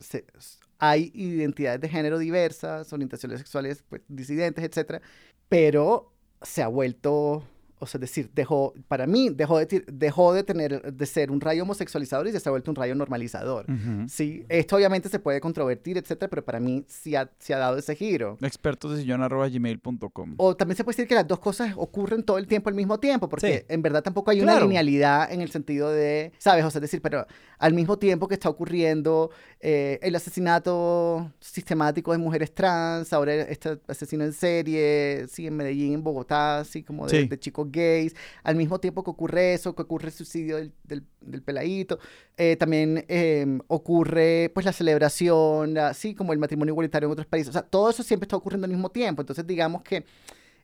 [0.78, 5.00] hay identidades de género diversas, orientaciones sexuales pues, disidentes, etcétera,
[5.48, 6.12] pero
[6.42, 7.42] se ha vuelto
[7.78, 11.40] o sea, es decir, dejó, para mí, dejó de, dejó de tener, de ser un
[11.40, 13.66] rayo homosexualizador y se ha vuelto un rayo normalizador.
[14.08, 17.94] Sí, esto obviamente se puede controvertir, etcétera, pero para mí sí ha, ha dado ese
[17.94, 18.38] giro.
[18.40, 20.34] Expertos de gmail.com.
[20.38, 22.98] O también se puede decir que las dos cosas ocurren todo el tiempo al mismo
[22.98, 26.64] tiempo, porque en verdad tampoco hay una linealidad en el sentido de, ¿sabes?
[26.64, 27.26] O sea, es decir, pero
[27.58, 33.78] al mismo tiempo que está ocurriendo eh, el asesinato sistemático de mujeres trans, ahora este
[33.86, 38.56] asesino en serie, sí, en Medellín, en Bogotá, así como de, de chicos gays, al
[38.56, 40.72] mismo tiempo que ocurre eso, que ocurre el suicidio del,
[41.20, 41.98] del, peladito,
[42.36, 47.50] eh, también em, ocurre pues la celebración, así como el matrimonio igualitario en otros países,
[47.50, 50.04] o sea, todo eso siempre está ocurriendo al mismo tiempo, entonces digamos que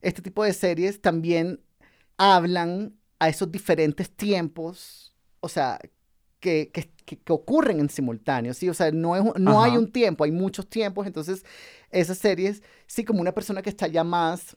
[0.01, 1.61] este tipo de series también
[2.17, 5.79] hablan a esos diferentes tiempos, o sea,
[6.41, 8.69] que, que, que, ocurren en simultáneo, ¿sí?
[8.69, 11.45] O sea, no, es, no hay un tiempo, hay muchos tiempos, entonces
[11.91, 14.57] esas series, sí, como una persona que está ya más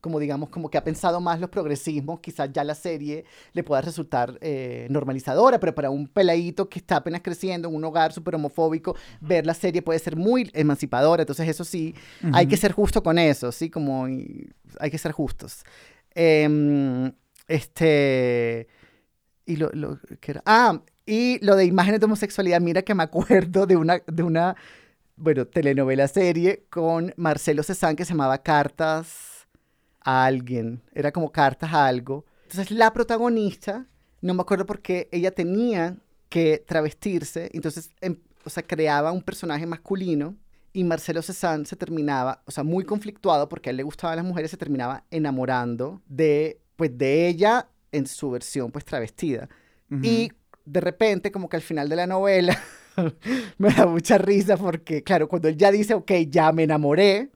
[0.00, 3.80] como digamos, como que ha pensado más los progresismos, quizás ya la serie le pueda
[3.82, 8.34] resultar eh, normalizadora, pero para un peladito que está apenas creciendo en un hogar súper
[8.34, 11.94] homofóbico, ver la serie puede ser muy emancipadora, entonces eso sí,
[12.32, 15.64] hay que ser justo con eso, sí, como hay que ser justos.
[16.14, 17.12] Em,
[17.46, 18.68] este,
[19.46, 23.02] y lo, lo que era, ah, y lo de imágenes de homosexualidad, mira que me
[23.02, 24.56] acuerdo de una, de una,
[25.16, 29.29] bueno, telenovela serie con Marcelo Cezanne que se llamaba Cartas
[30.02, 32.24] a alguien, era como cartas a algo.
[32.42, 33.86] Entonces la protagonista,
[34.20, 35.96] no me acuerdo por qué, ella tenía
[36.28, 40.36] que travestirse, entonces, em, o sea, creaba un personaje masculino
[40.72, 44.24] y Marcelo Cezanne se terminaba, o sea, muy conflictuado porque a él le gustaban las
[44.24, 49.48] mujeres, se terminaba enamorando de, pues, de ella en su versión, pues, travestida.
[50.02, 50.30] Y
[50.64, 52.56] de repente, como que al final de la novela,
[53.58, 57.30] me da mucha risa porque, claro, cuando él ya dice, ok, ya me enamoré,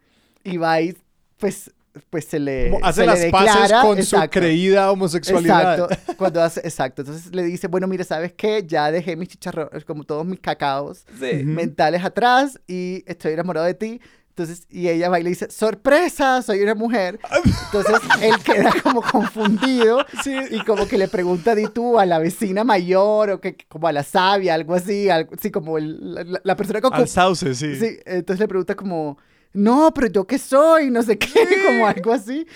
[0.44, 0.96] y va y,
[1.38, 1.72] pues,
[2.10, 5.78] pues se le hace las paces con su creída homosexualidad.
[5.78, 7.02] Exacto, cuando hace, exacto.
[7.02, 8.64] Entonces le dice, bueno, mire, ¿sabes qué?
[8.66, 11.04] Ya dejé mis chicharrones, como todos mis cacaos
[11.44, 14.00] mentales atrás y estoy enamorado de ti.
[14.36, 17.20] Entonces, y ella va y le dice, sorpresa, soy una mujer.
[17.66, 20.04] Entonces, él queda como confundido
[20.50, 23.92] y como que le pregunta di tú a la vecina mayor o que como a
[23.92, 26.94] la sabia, algo así, algo así como la, persona con...
[26.94, 27.76] Al sauce, sí.
[27.76, 29.18] Sí, entonces le pregunta como,
[29.54, 31.28] no, pero yo qué soy, no sé qué,
[31.66, 32.46] como algo así.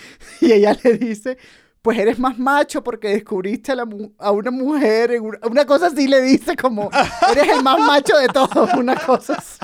[0.40, 1.38] Y ella le dice,
[1.80, 6.90] pues eres más macho porque descubriste a, una mujer, una, cosa así le dice como,
[7.32, 9.58] eres el más macho de todos, una cosa así.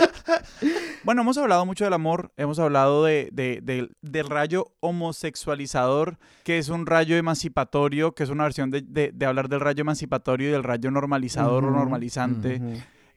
[1.02, 3.28] Bueno, hemos hablado mucho del amor, hemos hablado de,
[4.00, 9.60] del rayo homosexualizador, que es un rayo emancipatorio, que es una versión de, hablar del
[9.60, 12.62] rayo emancipatorio y del rayo normalizador o normalizante.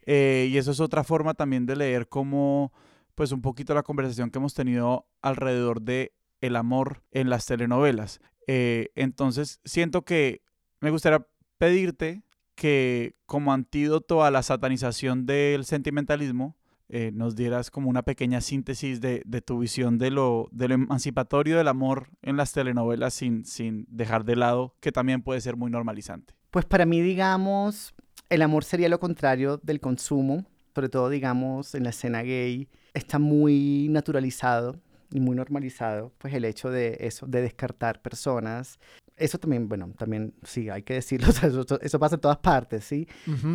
[0.07, 2.71] Eh, y eso es otra forma también de leer como,
[3.17, 8.21] pues un poquito la conversación que hemos tenido alrededor de el amor en las telenovelas.
[8.45, 10.43] Eh, entonces, siento que
[10.81, 11.25] me gustaría
[11.57, 12.21] pedirte
[12.53, 16.57] que como antídoto a la satanización del sentimentalismo,
[16.89, 22.11] eh, nos dieras como una pequeña síntesis de, tu visión de lo, emancipatorio del amor
[22.21, 23.43] en las telenovelas sin
[23.89, 26.35] dejar de lado que también puede ser muy normalizante.
[26.51, 27.95] Pues para mí, digamos,
[28.29, 30.45] el amor sería lo contrario del consumo,
[30.77, 34.79] sobre todo, digamos, en la escena gay, está muy naturalizado
[35.11, 38.79] y muy normalizado, pues el hecho de eso, de descartar personas.
[39.15, 41.27] Eso también, bueno, también sí, hay que decirlo,
[41.81, 43.07] eso, pasa en todas partes, ¿sí?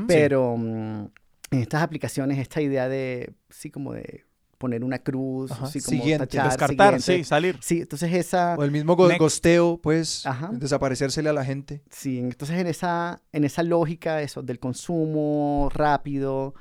[0.07, 1.09] Pero mm,
[1.51, 4.25] en estas aplicaciones, esta idea de, sí, como de
[4.63, 7.59] poner una cruz, así como siguiente, descartar, sí, salir.
[7.61, 8.55] Sí, entonces esa...
[8.57, 11.83] O el mismo gosteo, pues, desaparecérsele a la gente.
[11.91, 16.55] Sí, entonces en esa, en esa lógica, eso, del consumo rápido,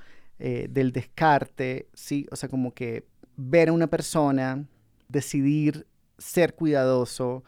[0.43, 3.05] eh, del descarte, sí, o sea, como que
[3.37, 4.65] ver a una persona
[5.07, 5.85] decidir
[6.17, 7.43] ser cuidadoso,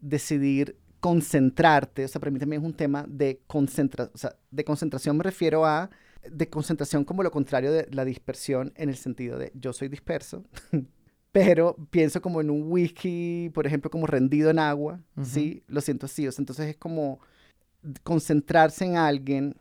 [0.00, 4.64] decidir concentrarte, o sea, para mí también es un tema de concentración, o sea, de
[4.64, 5.90] concentración me refiero a,
[6.26, 10.42] de concentración como lo contrario de la dispersión en el sentido de yo soy disperso,
[11.32, 15.64] pero pienso como en un whisky, por ejemplo, como rendido en agua, ¿sí?
[15.66, 17.20] Lo siento así, o sea, entonces es como
[18.04, 19.54] concentrarse en alguien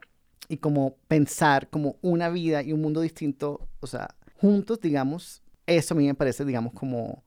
[0.47, 5.93] y como pensar como una vida y un mundo distinto, o sea, juntos, digamos, eso
[5.93, 7.23] a mí me parece, digamos, como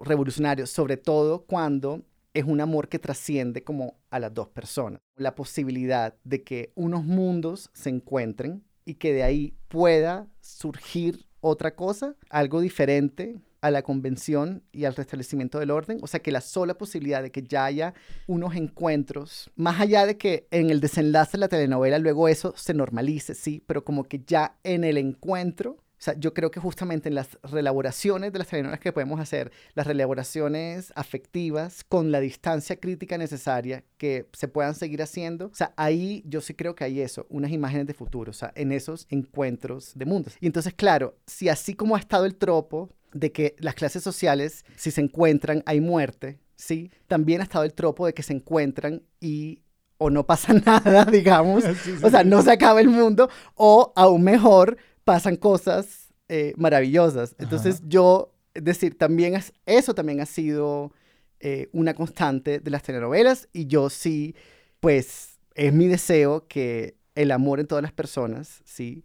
[0.00, 2.02] revolucionario, sobre todo cuando
[2.34, 5.00] es un amor que trasciende como a las dos personas.
[5.16, 11.76] La posibilidad de que unos mundos se encuentren y que de ahí pueda surgir otra
[11.76, 15.98] cosa, algo diferente a la convención y al restablecimiento del orden.
[16.02, 17.94] O sea, que la sola posibilidad de que ya haya
[18.26, 22.74] unos encuentros, más allá de que en el desenlace de la telenovela luego eso se
[22.74, 27.08] normalice, sí, pero como que ya en el encuentro o sea, yo creo que justamente
[27.08, 32.76] en las relaboraciones de las telenovelas que podemos hacer, las relaboraciones afectivas con la distancia
[32.76, 37.00] crítica necesaria que se puedan seguir haciendo, o sea, ahí yo sí creo que hay
[37.00, 40.36] eso, unas imágenes de futuro, o sea, en esos encuentros de mundos.
[40.40, 44.64] Y entonces, claro, si así como ha estado el tropo de que las clases sociales,
[44.76, 46.90] si se encuentran, hay muerte, ¿sí?
[47.06, 49.62] También ha estado el tropo de que se encuentran y
[49.96, 51.64] o no pasa nada, digamos,
[52.02, 57.36] o sea, no se acaba el mundo, o aún mejor, pasan cosas eh, maravillosas.
[57.38, 60.92] Entonces yo, es decir, también es, eso también ha sido
[61.40, 64.34] eh, una constante de las telenovelas y yo sí,
[64.80, 69.04] pues es mi deseo que el amor en todas las personas, sí,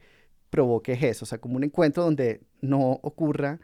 [0.50, 3.60] provoque eso, o sea, como un encuentro donde no ocurra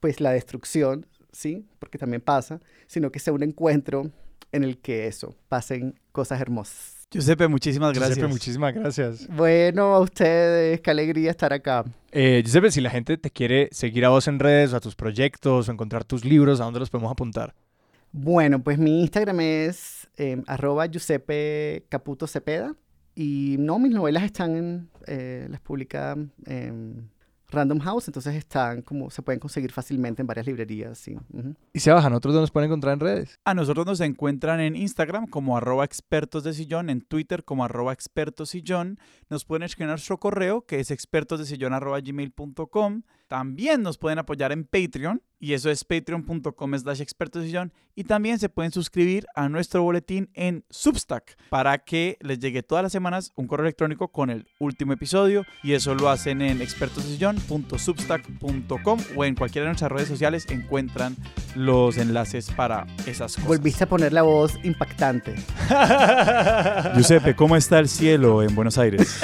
[0.00, 4.10] pues la destrucción, sí, porque también pasa, sino que sea un encuentro
[4.52, 7.06] en el que eso, pasen cosas hermosas.
[7.10, 8.16] Giuseppe, muchísimas gracias.
[8.16, 9.28] Giuseppe, muchísimas gracias.
[9.28, 11.84] Bueno, a ustedes, qué alegría estar acá.
[12.12, 14.94] Eh, Giuseppe, si la gente te quiere seguir a vos en redes, o a tus
[14.94, 17.54] proyectos, o encontrar tus libros, ¿a dónde los podemos apuntar?
[18.12, 22.74] Bueno, pues mi Instagram es eh, arroba Giuseppe Caputo Cepeda.
[23.14, 27.10] Y no, mis novelas están en, eh, las publica en
[27.50, 30.98] Random House, entonces están como se pueden conseguir fácilmente en varias librerías.
[30.98, 31.16] Sí.
[31.72, 32.12] ¿Y se bajan?
[32.12, 33.38] ¿Otros dónde nos pueden encontrar en redes?
[33.44, 37.92] A nosotros nos encuentran en Instagram como arroba expertos de sillón, en Twitter como arroba
[37.92, 38.98] expertos sillón.
[39.30, 43.02] Nos pueden escribir nuestro correo que es expertos de sillón arroba gmail.com.
[43.28, 48.48] También nos pueden apoyar en Patreon y eso es patreon.com slash expertosillón y también se
[48.48, 53.46] pueden suscribir a nuestro boletín en Substack para que les llegue todas las semanas un
[53.46, 59.66] correo electrónico con el último episodio y eso lo hacen en expertosillón.substack.com o en cualquiera
[59.66, 61.14] de nuestras redes sociales encuentran
[61.54, 63.46] los enlaces para esas cosas.
[63.46, 65.36] Volviste a poner la voz impactante.
[66.94, 69.20] Giuseppe, ¿cómo está el cielo en Buenos Aires?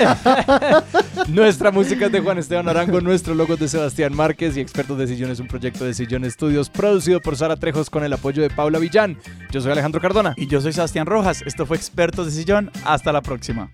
[1.29, 4.99] Nuestra música es de Juan Esteban Arango, nuestro logo de Sebastián Sebastián Márquez y Expertos
[4.99, 8.43] de Sillón es un proyecto de Sillón Estudios producido por Sara Trejos con el apoyo
[8.43, 9.17] de Paula Villán.
[9.53, 10.35] Yo soy Alejandro Cardona.
[10.37, 11.43] Y yo soy Sebastián Rojas.
[11.43, 12.73] Esto fue Expertos de Sillón.
[12.85, 13.71] Hasta la próxima.